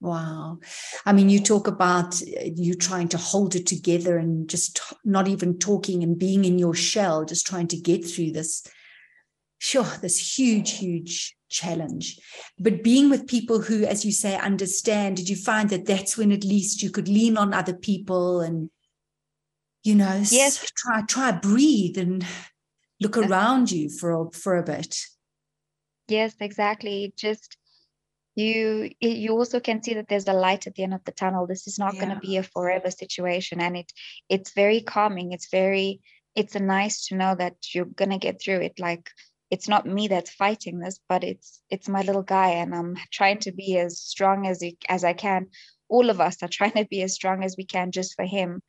Wow. 0.01 0.59
I 1.07 1.13
mean, 1.13 1.31
you 1.31 1.41
talk 1.41 1.67
about 1.67 2.21
uh, 2.23 2.45
you 2.55 2.75
trying 2.75 3.09
to 3.09 3.19
hold 3.19 3.55
it 3.55 3.67
together 3.67 4.19
and 4.19 4.49
just 4.49 4.81
not 5.05 5.27
even 5.27 5.59
talking 5.59 6.03
and 6.03 6.19
being 6.19 6.45
in 6.45 6.59
your 6.59 6.75
shell, 6.75 7.25
just 7.25 7.47
trying 7.47 7.69
to 7.69 7.77
get 7.77 8.05
through 8.05 8.33
this, 8.33 8.67
sure, 9.59 9.87
this 10.03 10.39
huge, 10.39 10.79
huge 10.79 11.35
challenge. 11.49 12.19
But 12.59 12.83
being 12.83 13.09
with 13.09 13.27
people 13.27 13.63
who, 13.63 13.85
as 13.85 14.05
you 14.05 14.13
say, 14.13 14.37
understand, 14.37 15.17
did 15.17 15.29
you 15.29 15.37
find 15.37 15.71
that 15.71 15.87
that's 15.87 16.19
when 16.19 16.31
at 16.31 16.45
least 16.45 16.83
you 16.83 16.91
could 16.91 17.09
lean 17.09 17.39
on 17.39 17.55
other 17.55 17.75
people 17.75 18.41
and 18.41 18.71
you 19.87 19.95
know 19.95 20.21
yes 20.31 20.71
try 20.77 21.01
try 21.03 21.31
breathe 21.31 21.97
and 21.97 22.27
look 23.01 23.17
around 23.17 23.71
you 23.71 23.89
for 23.89 24.11
a, 24.11 24.31
for 24.33 24.57
a 24.57 24.63
bit 24.63 24.99
yes 26.09 26.35
exactly 26.41 27.13
just 27.17 27.57
you 28.37 28.91
you 29.01 29.33
also 29.33 29.61
can 29.61 29.83
see 29.83 29.95
that 29.95 30.09
there's 30.09 30.29
a 30.29 30.35
light 30.35 30.67
at 30.67 30.75
the 30.75 30.83
end 30.83 30.95
of 30.95 31.03
the 31.05 31.13
tunnel. 31.13 31.47
This 31.47 31.67
is 31.67 31.79
not 31.79 31.95
yeah. 31.95 32.05
going 32.05 32.15
to 32.15 32.21
be 32.21 32.37
a 32.37 32.43
forever 32.43 32.91
situation 32.91 33.61
and 33.61 33.79
it 33.79 33.91
it's 34.29 34.53
very 34.53 34.83
calming. 34.83 35.33
It's 35.33 35.49
very 35.51 36.03
it's 36.35 36.55
a 36.55 36.61
nice 36.61 37.07
to 37.07 37.17
know 37.17 37.35
that 37.35 37.57
you're 37.75 37.87
going 37.87 38.11
to 38.11 38.19
get 38.19 38.41
through 38.41 38.61
it. 38.61 38.79
Like 38.79 39.09
it's 39.51 39.69
not 39.69 39.87
me 39.87 40.09
that's 40.09 40.31
fighting 40.31 40.79
this 40.81 41.01
but 41.09 41.25
it's 41.25 41.63
it's 41.71 41.89
my 41.89 42.03
little 42.03 42.23
guy 42.23 42.49
and 42.49 42.75
i'm 42.75 42.97
trying 43.13 43.39
to 43.39 43.53
be 43.53 43.79
as 43.79 44.01
strong 44.01 44.47
as 44.47 44.63
as 44.89 45.03
i 45.03 45.15
can. 45.15 45.49
All 45.89 46.11
of 46.11 46.21
us 46.21 46.43
are 46.43 46.49
trying 46.59 46.73
to 46.73 46.85
be 46.85 47.03
as 47.03 47.15
strong 47.15 47.43
as 47.43 47.57
we 47.57 47.65
can 47.65 47.91
just 47.91 48.15
for 48.15 48.25
him. 48.25 48.63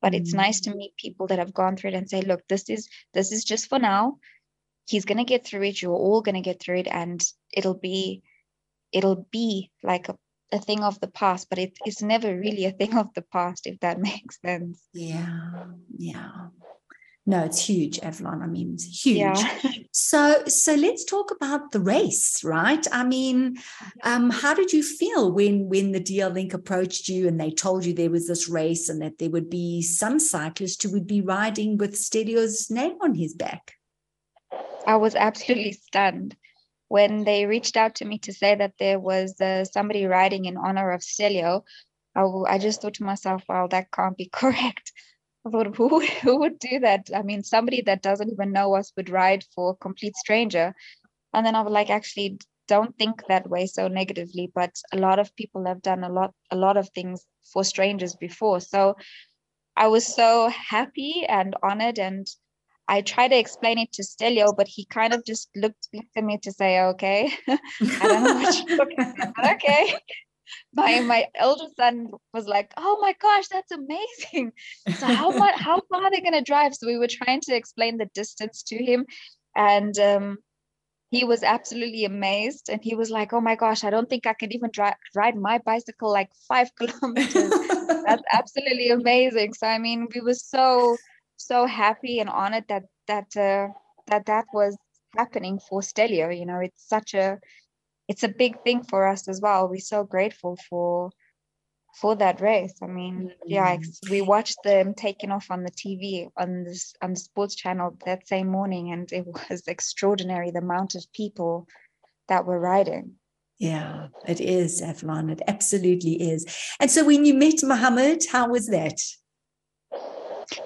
But 0.00 0.14
it's 0.14 0.32
nice 0.32 0.60
to 0.62 0.70
mm. 0.70 0.76
meet 0.76 0.96
people 0.96 1.26
that 1.26 1.38
have 1.38 1.52
gone 1.52 1.76
through 1.76 1.90
it 1.90 1.96
and 1.96 2.08
say 2.08 2.22
look 2.22 2.40
this 2.48 2.70
is 2.70 2.88
this 3.12 3.32
is 3.32 3.44
just 3.44 3.68
for 3.68 3.78
now. 3.78 4.16
He's 4.88 5.04
going 5.04 5.18
to 5.18 5.24
get 5.24 5.46
through 5.46 5.64
it. 5.64 5.82
You're 5.82 5.92
all 5.92 6.22
going 6.22 6.36
to 6.36 6.40
get 6.40 6.58
through 6.58 6.78
it 6.78 6.88
and 6.90 7.22
it'll 7.52 7.78
be 7.78 8.22
it'll 8.92 9.26
be 9.30 9.70
like 9.82 10.08
a, 10.08 10.16
a 10.52 10.58
thing 10.58 10.82
of 10.82 10.98
the 11.00 11.08
past 11.08 11.48
but 11.48 11.58
it, 11.58 11.72
it's 11.84 12.02
never 12.02 12.36
really 12.36 12.64
a 12.64 12.72
thing 12.72 12.96
of 12.96 13.12
the 13.14 13.22
past 13.22 13.66
if 13.66 13.78
that 13.80 13.98
makes 14.10 14.40
sense 14.40 14.82
yeah 14.92 15.64
yeah 15.96 16.48
no, 17.26 17.44
it's 17.44 17.64
huge, 17.64 18.00
Avlon. 18.00 18.42
I 18.42 18.46
mean, 18.46 18.72
it's 18.74 19.04
huge. 19.04 19.18
Yeah. 19.18 19.52
so, 19.92 20.42
so 20.46 20.74
let's 20.74 21.04
talk 21.04 21.30
about 21.30 21.70
the 21.70 21.78
race, 21.78 22.42
right? 22.42 22.84
I 22.90 23.04
mean, 23.04 23.58
um, 24.02 24.30
how 24.30 24.52
did 24.52 24.72
you 24.72 24.82
feel 24.82 25.30
when 25.30 25.68
when 25.68 25.92
the 25.92 26.00
DL 26.00 26.32
Link 26.32 26.54
approached 26.54 27.08
you 27.08 27.28
and 27.28 27.38
they 27.38 27.50
told 27.50 27.84
you 27.84 27.92
there 27.92 28.10
was 28.10 28.26
this 28.26 28.48
race 28.48 28.88
and 28.88 29.02
that 29.02 29.18
there 29.18 29.30
would 29.30 29.50
be 29.50 29.82
some 29.82 30.18
cyclist 30.18 30.82
who 30.82 30.90
would 30.92 31.06
be 31.06 31.20
riding 31.20 31.76
with 31.76 31.94
Stelio's 31.94 32.70
name 32.70 32.96
on 33.00 33.14
his 33.14 33.34
back? 33.34 33.74
I 34.86 34.96
was 34.96 35.14
absolutely 35.14 35.72
stunned 35.72 36.36
when 36.90 37.22
they 37.22 37.46
reached 37.46 37.76
out 37.76 37.94
to 37.94 38.04
me 38.04 38.18
to 38.18 38.32
say 38.32 38.56
that 38.56 38.74
there 38.80 38.98
was 38.98 39.40
uh, 39.40 39.64
somebody 39.64 40.06
riding 40.06 40.46
in 40.46 40.56
honor 40.56 40.90
of 40.90 41.04
Stelio, 41.04 41.64
I, 42.16 42.22
I 42.48 42.58
just 42.58 42.82
thought 42.82 42.94
to 42.94 43.04
myself, 43.04 43.44
well, 43.48 43.68
that 43.68 43.92
can't 43.92 44.16
be 44.16 44.28
correct. 44.32 44.90
I 45.46 45.50
thought, 45.50 45.76
who, 45.76 46.00
who 46.00 46.40
would 46.40 46.58
do 46.58 46.80
that? 46.80 47.06
I 47.14 47.22
mean, 47.22 47.44
somebody 47.44 47.82
that 47.82 48.02
doesn't 48.02 48.32
even 48.32 48.50
know 48.50 48.74
us 48.74 48.92
would 48.96 49.08
ride 49.08 49.44
for 49.54 49.70
a 49.70 49.76
complete 49.76 50.16
stranger. 50.16 50.74
And 51.32 51.46
then 51.46 51.54
I 51.54 51.60
was 51.60 51.72
like, 51.72 51.90
actually, 51.90 52.38
don't 52.66 52.98
think 52.98 53.22
that 53.28 53.48
way 53.48 53.66
so 53.66 53.86
negatively. 53.86 54.50
But 54.52 54.74
a 54.92 54.96
lot 54.96 55.20
of 55.20 55.34
people 55.36 55.66
have 55.66 55.82
done 55.82 56.02
a 56.02 56.10
lot, 56.12 56.34
a 56.50 56.56
lot 56.56 56.76
of 56.76 56.88
things 56.90 57.24
for 57.52 57.62
strangers 57.62 58.16
before. 58.16 58.58
So 58.58 58.96
I 59.76 59.86
was 59.86 60.04
so 60.04 60.48
happy 60.48 61.24
and 61.28 61.54
honored. 61.62 62.00
And 62.00 62.26
I 62.90 63.00
tried 63.02 63.28
to 63.28 63.38
explain 63.38 63.78
it 63.78 63.92
to 63.92 64.04
Stelio, 64.04 64.52
but 64.52 64.68
he 64.68 64.84
kind 64.84 65.14
of 65.14 65.24
just 65.24 65.48
looked, 65.56 65.88
looked 65.94 66.16
at 66.16 66.24
me 66.24 66.38
to 66.42 66.52
say, 66.52 66.80
okay, 66.80 67.32
I 67.48 68.08
don't 68.08 68.22
know 68.24 68.34
what 68.34 68.54
you're 68.58 68.76
talking 68.76 68.98
about. 69.00 69.34
Okay 69.54 69.94
my 70.72 71.00
my 71.00 71.26
elder 71.34 71.66
son 71.76 72.08
was 72.32 72.46
like, 72.46 72.72
"Oh 72.76 72.98
my 73.00 73.14
gosh, 73.20 73.48
that's 73.48 73.72
amazing!" 73.72 74.52
So 74.92 75.06
how 75.06 75.32
much 75.36 75.54
how 75.58 75.80
far 75.88 76.04
are 76.04 76.10
they 76.10 76.20
going 76.20 76.34
to 76.34 76.42
drive? 76.42 76.74
So 76.74 76.86
we 76.86 76.98
were 76.98 77.08
trying 77.08 77.40
to 77.42 77.54
explain 77.54 77.96
the 77.96 78.10
distance 78.14 78.62
to 78.64 78.76
him, 78.76 79.06
and 79.56 79.98
um, 79.98 80.38
he 81.10 81.24
was 81.24 81.42
absolutely 81.42 82.04
amazed. 82.04 82.68
And 82.70 82.80
he 82.82 82.94
was 82.94 83.10
like, 83.10 83.32
"Oh 83.32 83.40
my 83.40 83.56
gosh, 83.56 83.84
I 83.84 83.90
don't 83.90 84.08
think 84.08 84.26
I 84.26 84.34
can 84.34 84.52
even 84.52 84.70
drive 84.72 84.94
ride 85.14 85.36
my 85.36 85.58
bicycle 85.58 86.12
like 86.12 86.30
five 86.48 86.70
kilometers. 86.78 87.50
that's 88.06 88.22
absolutely 88.32 88.90
amazing." 88.90 89.54
So 89.54 89.66
I 89.66 89.78
mean, 89.78 90.08
we 90.14 90.20
were 90.20 90.34
so 90.34 90.96
so 91.40 91.66
happy 91.66 92.20
and 92.20 92.28
honored 92.28 92.64
that 92.68 92.84
that 93.06 93.36
uh, 93.36 93.68
that 94.06 94.26
that 94.26 94.46
was 94.52 94.76
happening 95.16 95.58
for 95.68 95.82
Stelio. 95.82 96.28
You 96.28 96.46
know, 96.46 96.60
it's 96.60 96.88
such 96.88 97.14
a 97.14 97.38
it's 98.08 98.22
a 98.22 98.28
big 98.28 98.62
thing 98.62 98.82
for 98.82 99.06
us 99.06 99.28
as 99.28 99.40
well. 99.40 99.68
We're 99.68 99.80
so 99.80 100.04
grateful 100.04 100.58
for 100.68 101.10
for 102.00 102.14
that 102.16 102.40
race. 102.40 102.74
I 102.82 102.86
mean, 102.86 103.14
mm-hmm. 103.14 103.30
yeah, 103.46 103.76
we 104.10 104.20
watched 104.20 104.58
them 104.64 104.94
taking 104.94 105.30
off 105.30 105.50
on 105.50 105.64
the 105.64 105.70
TV 105.70 106.28
on 106.36 106.64
this 106.64 106.94
on 107.02 107.10
the 107.10 107.20
sports 107.20 107.54
channel 107.54 107.96
that 108.06 108.28
same 108.28 108.48
morning, 108.48 108.92
and 108.92 109.10
it 109.12 109.26
was 109.50 109.66
extraordinary 109.66 110.50
the 110.50 110.58
amount 110.58 110.94
of 110.94 111.12
people 111.12 111.66
that 112.28 112.46
were 112.46 112.60
riding. 112.60 113.16
Yeah, 113.58 114.06
it 114.26 114.40
is, 114.40 114.80
Avlon. 114.80 115.30
It 115.30 115.42
absolutely 115.46 116.14
is. 116.14 116.46
And 116.80 116.90
so 116.90 117.04
when 117.04 117.26
you 117.26 117.34
met 117.34 117.62
Muhammed, 117.62 118.24
how 118.32 118.48
was 118.48 118.68
that? 118.68 118.98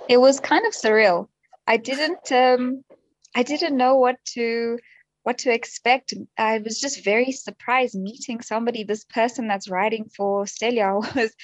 It 0.09 0.19
was 0.19 0.41
kind 0.41 0.67
of 0.67 0.73
surreal. 0.73 1.29
I 1.67 1.77
didn't 1.77 2.31
um 2.33 2.85
I 3.35 3.43
didn't 3.43 3.77
know 3.77 3.97
what 3.97 4.17
to 4.35 4.79
what 5.23 5.39
to 5.39 5.53
expect. 5.53 6.15
I 6.39 6.59
was 6.59 6.81
just 6.81 7.05
very 7.05 7.33
surprised 7.33 7.95
meeting 7.95 8.43
somebody, 8.43 8.85
this 8.85 9.05
person 9.05 9.49
that's 9.49 9.71
writing 9.71 10.11
for 10.17 10.47
Stelio. 10.47 11.01
I 11.15 11.15
was 11.15 11.35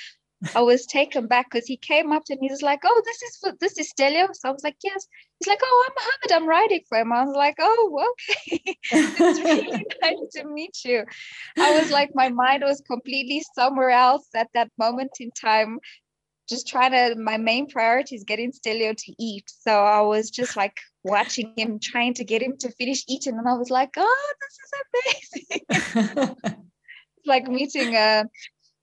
I 0.54 0.62
was 0.62 0.86
taken 0.86 1.26
back 1.26 1.50
because 1.50 1.66
he 1.66 1.76
came 1.76 2.12
up 2.12 2.24
to 2.24 2.36
me. 2.40 2.48
He's 2.48 2.62
like, 2.62 2.80
"Oh, 2.84 3.02
this 3.04 3.22
is 3.22 3.36
for 3.40 3.52
this 3.60 3.78
is 3.78 3.90
Stelio." 3.90 4.28
So 4.32 4.48
I 4.48 4.52
was 4.52 4.64
like, 4.64 4.76
"Yes." 4.82 5.06
He's 5.38 5.48
like, 5.48 5.60
"Oh, 5.62 5.86
I'm 5.86 5.94
Muhammed. 5.96 6.42
I'm 6.42 6.48
writing 6.48 6.80
for 6.88 6.98
him." 6.98 7.12
I 7.12 7.24
was 7.24 7.34
like, 7.36 7.56
"Oh, 7.58 8.12
okay. 8.30 8.76
it's 8.90 9.38
really 9.38 9.86
nice 10.02 10.32
to 10.36 10.44
meet 10.46 10.76
you." 10.84 11.04
I 11.60 11.70
was 11.70 11.90
like, 11.90 12.10
my 12.14 12.28
mind 12.30 12.62
was 12.64 12.82
completely 12.86 13.42
somewhere 13.54 13.90
else 13.90 14.28
at 14.34 14.48
that 14.54 14.70
moment 14.78 15.12
in 15.20 15.30
time. 15.32 15.78
Just 16.50 16.66
trying 16.68 16.92
to. 16.92 17.14
My 17.18 17.36
main 17.36 17.68
priority 17.68 18.16
is 18.16 18.24
getting 18.24 18.52
Stelio 18.52 18.92
to 18.92 19.14
eat. 19.18 19.44
So 19.46 19.72
I 19.72 20.00
was 20.00 20.30
just 20.30 20.56
like 20.56 20.76
watching 21.04 21.54
him, 21.56 21.78
trying 21.80 22.14
to 22.14 22.24
get 22.24 22.42
him 22.42 22.56
to 22.58 22.70
finish 22.72 23.04
eating, 23.08 23.38
and 23.38 23.48
I 23.48 23.54
was 23.54 23.70
like, 23.70 23.90
"Oh, 23.96 24.32
this 24.40 24.58
is 24.64 24.72
amazing." 25.46 25.66
It's 27.16 27.26
like 27.26 27.46
meeting 27.46 27.94
a 27.94 28.24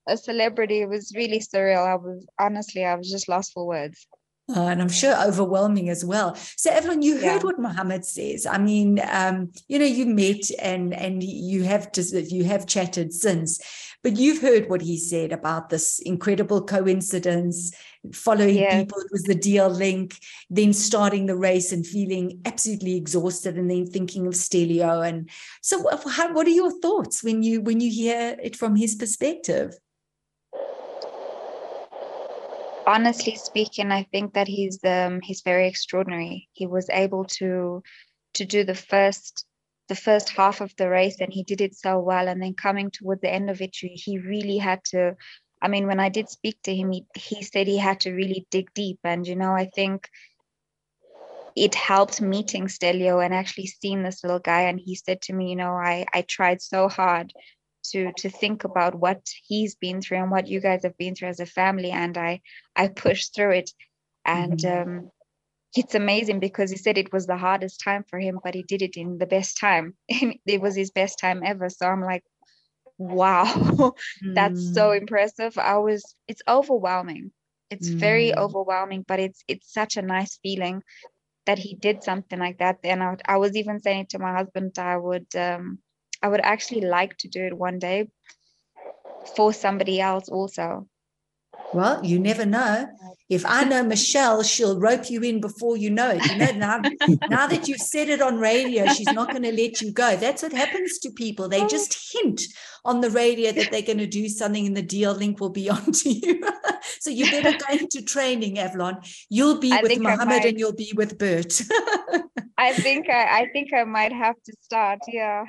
a 0.08 0.16
celebrity. 0.16 0.80
It 0.80 0.88
was 0.88 1.12
really 1.14 1.40
surreal. 1.40 1.86
I 1.86 1.96
was 1.96 2.26
honestly, 2.40 2.84
I 2.84 2.94
was 2.94 3.10
just 3.10 3.28
lost 3.28 3.52
for 3.52 3.66
words. 3.66 4.06
Uh, 4.54 4.62
and 4.62 4.80
I'm 4.80 4.88
sure 4.88 5.14
overwhelming 5.26 5.90
as 5.90 6.04
well. 6.04 6.34
So, 6.56 6.70
Avlon, 6.70 7.02
you 7.02 7.16
heard 7.16 7.22
yeah. 7.22 7.42
what 7.42 7.58
Muhammed 7.58 8.06
says. 8.06 8.46
I 8.46 8.56
mean, 8.56 8.98
um, 9.10 9.52
you 9.68 9.78
know, 9.78 9.84
you 9.84 10.06
met 10.06 10.50
and 10.58 10.94
and 10.94 11.22
you 11.22 11.64
have 11.64 11.92
just 11.92 12.14
you 12.14 12.44
have 12.44 12.66
chatted 12.66 13.12
since, 13.12 13.60
but 14.02 14.16
you've 14.16 14.40
heard 14.40 14.70
what 14.70 14.80
he 14.80 14.96
said 14.96 15.32
about 15.32 15.68
this 15.68 15.98
incredible 15.98 16.64
coincidence, 16.64 17.72
following 18.14 18.56
yeah. 18.56 18.80
people. 18.80 18.98
It 19.00 19.12
was 19.12 19.24
the 19.24 19.34
DL 19.34 19.76
Link, 19.76 20.18
then 20.48 20.72
starting 20.72 21.26
the 21.26 21.36
race 21.36 21.70
and 21.70 21.86
feeling 21.86 22.40
absolutely 22.46 22.96
exhausted, 22.96 23.58
and 23.58 23.70
then 23.70 23.86
thinking 23.86 24.26
of 24.26 24.34
Stelio. 24.34 25.02
And 25.02 25.28
so, 25.60 25.84
how, 26.08 26.32
what 26.32 26.46
are 26.46 26.50
your 26.50 26.72
thoughts 26.80 27.22
when 27.22 27.42
you 27.42 27.60
when 27.60 27.80
you 27.80 27.90
hear 27.90 28.34
it 28.42 28.56
from 28.56 28.76
his 28.76 28.94
perspective? 28.94 29.74
Honestly 32.88 33.34
speaking, 33.36 33.92
I 33.92 34.04
think 34.04 34.34
that 34.34 34.48
he's 34.48 34.82
um, 34.84 35.20
he's 35.20 35.42
very 35.42 35.68
extraordinary. 35.68 36.48
He 36.52 36.66
was 36.66 36.88
able 36.90 37.24
to 37.38 37.82
to 38.34 38.44
do 38.44 38.64
the 38.64 38.74
first 38.74 39.44
the 39.88 39.94
first 39.94 40.30
half 40.30 40.60
of 40.60 40.74
the 40.76 40.88
race 40.88 41.20
and 41.20 41.32
he 41.32 41.42
did 41.42 41.60
it 41.60 41.74
so 41.74 41.98
well. 41.98 42.28
And 42.28 42.42
then 42.42 42.54
coming 42.54 42.90
toward 42.90 43.20
the 43.20 43.32
end 43.32 43.50
of 43.50 43.60
it 43.60 43.76
he 43.80 44.18
really 44.18 44.58
had 44.58 44.80
to 44.92 45.16
i 45.62 45.68
mean 45.68 45.86
when 45.86 45.98
i 45.98 46.08
did 46.08 46.28
speak 46.28 46.56
to 46.62 46.74
him 46.74 46.92
he, 46.92 47.04
he 47.14 47.42
said 47.42 47.66
he 47.66 47.78
had 47.78 48.00
to 48.00 48.12
really 48.12 48.46
dig 48.50 48.72
deep. 48.74 48.98
And 49.04 49.26
you 49.26 49.36
know 49.36 49.52
i 49.52 49.66
think 49.74 50.08
it 51.56 51.74
helped 51.74 52.20
meeting 52.20 52.68
stelio 52.68 53.18
and 53.18 53.34
actually 53.34 53.66
seeing 53.66 54.02
this 54.02 54.22
little 54.22 54.38
guy. 54.38 54.62
And 54.62 54.78
he 54.78 54.94
said 54.94 55.20
to 55.22 55.32
me 55.32 55.50
you 55.50 55.56
know 55.56 55.72
i 55.72 56.06
i 56.14 56.22
tried 56.22 56.62
so 56.62 56.88
hard 56.88 57.32
to 57.90 58.12
to 58.16 58.30
think 58.30 58.64
about 58.64 58.94
what 58.94 59.20
he's 59.44 59.74
been 59.74 60.00
through 60.00 60.18
and 60.18 60.30
what 60.30 60.48
you 60.48 60.60
guys 60.60 60.82
have 60.82 60.96
been 60.96 61.14
through 61.14 61.28
as 61.28 61.40
a 61.40 61.46
family 61.46 61.90
and 61.90 62.16
i 62.16 62.40
i 62.76 62.88
pushed 62.88 63.34
through 63.34 63.52
it 63.52 63.70
and 64.24 64.58
mm-hmm. 64.60 64.88
um, 64.88 65.10
it's 65.76 65.94
amazing 65.94 66.40
because 66.40 66.70
he 66.70 66.76
said 66.76 66.98
it 66.98 67.12
was 67.12 67.26
the 67.26 67.36
hardest 67.36 67.80
time 67.82 68.04
for 68.08 68.18
him 68.18 68.38
but 68.42 68.54
he 68.54 68.62
did 68.62 68.82
it 68.82 68.96
in 68.96 69.18
the 69.18 69.26
best 69.26 69.58
time 69.58 69.94
it 70.08 70.60
was 70.60 70.74
his 70.74 70.90
best 70.90 71.18
time 71.18 71.42
ever 71.44 71.68
so 71.68 71.86
i'm 71.86 72.02
like 72.02 72.24
wow 72.98 73.44
that's 74.34 74.60
mm. 74.60 74.74
so 74.74 74.90
impressive 74.92 75.56
i 75.58 75.76
was 75.78 76.16
it's 76.26 76.42
overwhelming 76.48 77.30
it's 77.70 77.88
mm. 77.88 77.94
very 77.94 78.36
overwhelming 78.36 79.04
but 79.06 79.20
it's 79.20 79.42
it's 79.46 79.72
such 79.72 79.96
a 79.96 80.02
nice 80.02 80.38
feeling 80.42 80.82
that 81.46 81.58
he 81.58 81.74
did 81.74 82.02
something 82.02 82.38
like 82.38 82.58
that 82.58 82.78
and 82.82 83.02
I, 83.02 83.16
I 83.26 83.36
was 83.36 83.56
even 83.56 83.80
saying 83.80 84.06
to 84.10 84.18
my 84.18 84.32
husband 84.32 84.78
i 84.78 84.96
would 84.96 85.28
um 85.36 85.78
I 86.22 86.28
would 86.28 86.40
actually 86.42 86.82
like 86.82 87.16
to 87.18 87.28
do 87.28 87.44
it 87.44 87.56
one 87.56 87.78
day 87.78 88.08
for 89.36 89.52
somebody 89.52 90.00
else 90.00 90.28
also. 90.28 90.86
Well, 91.74 92.04
you 92.04 92.18
never 92.18 92.46
know. 92.46 92.88
If 93.28 93.44
I 93.44 93.64
know 93.64 93.82
Michelle, 93.82 94.42
she'll 94.42 94.80
rope 94.80 95.10
you 95.10 95.20
in 95.22 95.40
before 95.40 95.76
you 95.76 95.90
know 95.90 96.10
it. 96.10 96.24
You 96.30 96.38
know, 96.38 96.52
now, 96.52 96.80
now 97.28 97.46
that 97.46 97.68
you've 97.68 97.80
said 97.80 98.08
it 98.08 98.22
on 98.22 98.38
radio, 98.38 98.86
she's 98.86 99.12
not 99.12 99.30
going 99.30 99.42
to 99.42 99.52
let 99.52 99.82
you 99.82 99.92
go. 99.92 100.16
That's 100.16 100.42
what 100.42 100.52
happens 100.52 100.98
to 101.00 101.10
people. 101.10 101.48
They 101.48 101.66
just 101.66 102.12
hint 102.12 102.40
on 102.86 103.02
the 103.02 103.10
radio 103.10 103.52
that 103.52 103.70
they're 103.70 103.82
going 103.82 103.98
to 103.98 104.06
do 104.06 104.28
something 104.28 104.66
and 104.66 104.76
the 104.76 104.82
DL 104.82 105.16
Link 105.16 105.40
will 105.40 105.50
be 105.50 105.68
on 105.76 105.92
to 105.92 106.10
you. 106.10 106.42
so 107.00 107.10
you 107.10 107.30
better 107.30 107.58
go 107.58 107.76
into 107.76 108.02
training, 108.02 108.56
Avlon. 108.56 109.06
You'll 109.28 109.58
be 109.58 109.72
I 109.72 109.82
with 109.82 109.98
Muhammed 109.98 110.46
and 110.46 110.58
you'll 110.58 110.72
be 110.74 110.92
with 110.96 111.18
Bert. 111.18 111.60
I 112.56 112.72
think 112.72 113.10
I, 113.10 113.42
I 113.42 113.48
think 113.52 113.74
I 113.74 113.84
might 113.84 114.12
have 114.12 114.36
to 114.42 114.52
start. 114.62 115.00
Yeah. 115.06 115.44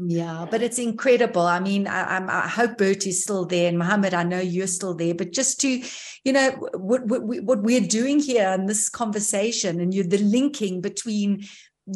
Yeah, 0.00 0.46
but 0.48 0.62
it's 0.62 0.78
incredible. 0.78 1.42
I 1.42 1.58
mean, 1.58 1.88
I, 1.88 2.24
I, 2.24 2.46
hope 2.46 2.78
Bert 2.78 3.04
is 3.04 3.24
still 3.24 3.44
there, 3.44 3.68
and 3.68 3.76
Muhammed, 3.76 4.14
I 4.14 4.22
know 4.22 4.38
you're 4.38 4.68
still 4.68 4.94
there. 4.94 5.12
But 5.12 5.32
just 5.32 5.60
to, 5.62 5.82
you 6.22 6.32
know, 6.32 6.50
what 6.74 7.04
what, 7.06 7.24
what 7.24 7.62
we're 7.64 7.80
doing 7.80 8.20
here 8.20 8.48
in 8.50 8.66
this 8.66 8.88
conversation, 8.88 9.80
and 9.80 9.92
you're 9.92 10.04
the 10.04 10.18
linking 10.18 10.80
between 10.80 11.46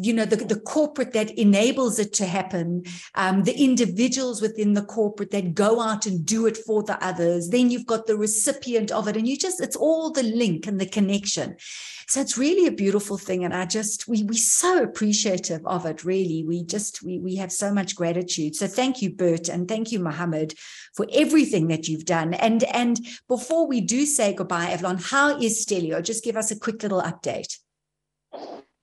you 0.01 0.13
know 0.13 0.25
the, 0.25 0.37
the 0.37 0.59
corporate 0.59 1.13
that 1.13 1.31
enables 1.31 1.99
it 1.99 2.13
to 2.13 2.25
happen 2.25 2.83
um, 3.15 3.43
the 3.43 3.53
individuals 3.53 4.41
within 4.41 4.73
the 4.73 4.83
corporate 4.83 5.31
that 5.31 5.53
go 5.53 5.81
out 5.81 6.05
and 6.05 6.25
do 6.25 6.45
it 6.45 6.57
for 6.57 6.83
the 6.83 7.03
others. 7.05 7.49
Then 7.49 7.69
you've 7.69 7.85
got 7.85 8.07
the 8.07 8.17
recipient 8.17 8.91
of 8.91 9.07
it 9.07 9.17
and 9.17 9.27
you 9.27 9.37
just 9.37 9.61
it's 9.61 9.75
all 9.75 10.11
the 10.11 10.23
link 10.23 10.67
and 10.67 10.79
the 10.79 10.85
connection. 10.85 11.55
So 12.07 12.21
it's 12.21 12.37
really 12.37 12.67
a 12.67 12.71
beautiful 12.71 13.17
thing 13.17 13.43
and 13.45 13.53
i 13.53 13.65
just 13.65 14.07
we 14.07 14.23
we 14.23 14.37
so 14.37 14.83
appreciative 14.83 15.65
of 15.65 15.85
it 15.85 16.03
really. 16.03 16.43
We 16.43 16.63
just 16.63 17.03
we 17.03 17.19
we 17.19 17.35
have 17.35 17.51
so 17.51 17.73
much 17.73 17.95
gratitude. 17.95 18.55
So 18.55 18.67
thank 18.67 19.01
you 19.01 19.11
bert 19.11 19.49
and 19.49 19.67
thank 19.67 19.91
you 19.91 19.99
Muhammed 19.99 20.55
for 20.95 21.07
everything 21.13 21.67
that 21.67 21.87
you've 21.87 22.05
done. 22.05 22.33
And 22.33 22.63
and 22.65 22.99
before 23.27 23.67
we 23.67 23.81
do 23.81 24.05
say 24.05 24.33
goodbye 24.33 24.75
Avlon 24.75 25.01
how 25.01 25.39
is 25.39 25.61
stelio? 25.61 26.01
Just 26.01 26.23
give 26.23 26.37
us 26.37 26.51
a 26.51 26.59
quick 26.59 26.83
little 26.83 27.01
update 27.01 27.57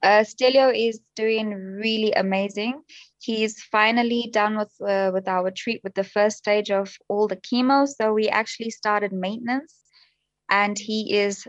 uh, 0.03 0.25
Stelio 0.25 0.71
is 0.71 1.01
doing 1.15 1.51
really 1.51 2.13
amazing. 2.13 2.83
He's 3.19 3.63
finally 3.63 4.31
done 4.33 4.57
with 4.57 4.73
uh, 4.81 5.11
with 5.13 5.29
our 5.29 5.51
treat 5.51 5.83
with 5.85 5.95
the 5.95 6.05
first 6.05 6.39
stage 6.39 6.71
of 6.71 6.97
all 7.09 7.29
the 7.29 7.37
chemo. 7.37 7.87
So 7.87 8.15
we 8.15 8.29
actually 8.29 8.71
started 8.71 9.13
maintenance, 9.13 9.75
and 10.49 10.79
he 10.79 11.19
is 11.19 11.47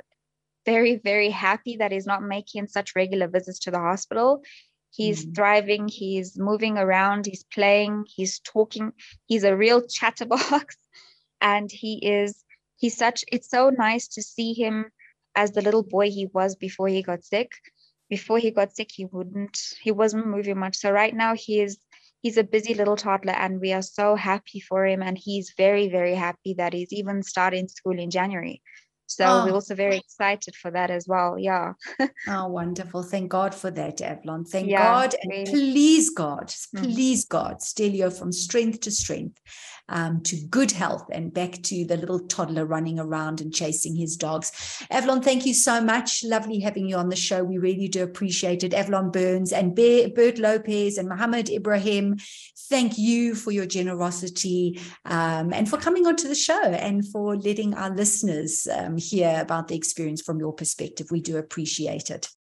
very 0.65 0.97
very 0.97 1.29
happy 1.29 1.77
that 1.77 1.93
he's 1.93 2.05
not 2.05 2.23
making 2.23 2.67
such 2.67 2.95
regular 2.95 3.27
visits 3.27 3.59
to 3.59 3.71
the 3.71 3.79
hospital. 3.79 4.43
He's 4.89 5.21
mm-hmm. 5.21 5.33
thriving. 5.33 5.87
He's 5.87 6.37
moving 6.37 6.77
around. 6.77 7.27
He's 7.27 7.45
playing. 7.45 8.05
He's 8.07 8.39
talking. 8.39 8.91
He's 9.27 9.45
a 9.45 9.55
real 9.55 9.81
chatterbox, 9.81 10.75
and 11.41 11.71
he 11.71 12.05
is. 12.05 12.43
He's 12.75 12.97
such. 12.97 13.23
It's 13.31 13.49
so 13.49 13.69
nice 13.69 14.09
to 14.09 14.21
see 14.21 14.51
him 14.53 14.91
as 15.35 15.53
the 15.53 15.61
little 15.61 15.83
boy 15.83 16.09
he 16.09 16.27
was 16.33 16.57
before 16.57 16.89
he 16.89 17.01
got 17.01 17.23
sick 17.23 17.53
before 18.11 18.37
he 18.37 18.51
got 18.51 18.75
sick 18.75 18.89
he 18.93 19.05
wouldn't 19.05 19.57
he 19.81 19.91
wasn't 19.91 20.27
moving 20.27 20.59
much. 20.59 20.75
So 20.77 20.91
right 20.91 21.15
now 21.15 21.33
he 21.33 21.61
is 21.61 21.79
he's 22.21 22.37
a 22.37 22.43
busy 22.43 22.73
little 22.75 22.97
toddler 22.97 23.33
and 23.33 23.61
we 23.61 23.73
are 23.73 23.81
so 23.81 24.15
happy 24.15 24.59
for 24.59 24.85
him. 24.85 25.01
And 25.01 25.17
he's 25.17 25.53
very 25.57 25.89
very 25.89 26.13
happy 26.13 26.53
that 26.59 26.73
he's 26.73 26.93
even 26.93 27.23
starting 27.23 27.67
school 27.69 27.97
in 27.97 28.11
january 28.11 28.61
so 29.15 29.25
oh. 29.25 29.45
we're 29.45 29.53
also 29.53 29.75
very 29.75 29.97
excited 29.97 30.55
for 30.55 30.71
that 30.71 30.89
as 30.91 31.07
well 31.07 31.37
yeah 31.37 31.73
oh 32.27 32.47
wonderful 32.47 33.03
thank 33.03 33.29
god 33.29 33.53
for 33.53 33.71
that 33.71 33.97
Avlon 33.97 34.47
thank 34.47 34.69
yeah, 34.69 34.83
god 34.83 35.15
and 35.21 35.31
really. 35.31 35.45
please 35.51 36.09
god 36.09 36.47
mm. 36.47 36.83
please 36.83 37.25
god 37.25 37.61
stelio 37.61 38.09
from 38.09 38.31
strength 38.31 38.81
to 38.81 38.91
strength 38.91 39.39
um, 39.91 40.21
to 40.21 40.37
good 40.49 40.71
health 40.71 41.05
and 41.11 41.33
back 41.33 41.61
to 41.63 41.85
the 41.85 41.97
little 41.97 42.19
toddler 42.19 42.65
running 42.65 42.99
around 42.99 43.41
and 43.41 43.53
chasing 43.53 43.95
his 43.95 44.15
dogs. 44.15 44.51
Avlon, 44.89 45.23
thank 45.23 45.45
you 45.45 45.53
so 45.53 45.81
much. 45.81 46.23
Lovely 46.23 46.59
having 46.59 46.87
you 46.87 46.95
on 46.95 47.09
the 47.09 47.15
show. 47.15 47.43
We 47.43 47.57
really 47.57 47.87
do 47.87 48.03
appreciate 48.03 48.63
it. 48.63 48.71
Avlon 48.71 49.11
Byrnes 49.11 49.51
and 49.51 49.75
Bert 49.75 50.37
Lopez 50.37 50.97
and 50.97 51.09
Muhammed 51.09 51.47
Ebrahim, 51.47 52.19
thank 52.69 52.97
you 52.97 53.35
for 53.35 53.51
your 53.51 53.65
generosity 53.65 54.79
um, 55.05 55.51
and 55.53 55.69
for 55.69 55.77
coming 55.77 56.07
onto 56.07 56.27
the 56.27 56.35
show 56.35 56.61
and 56.61 57.05
for 57.09 57.35
letting 57.35 57.73
our 57.73 57.93
listeners 57.93 58.67
um, 58.71 58.97
hear 59.01 59.39
about 59.41 59.67
the 59.67 59.75
experience 59.75 60.21
from 60.21 60.39
your 60.39 60.53
perspective. 60.53 61.11
We 61.11 61.21
do 61.21 61.37
appreciate 61.37 62.09
it. 62.09 62.31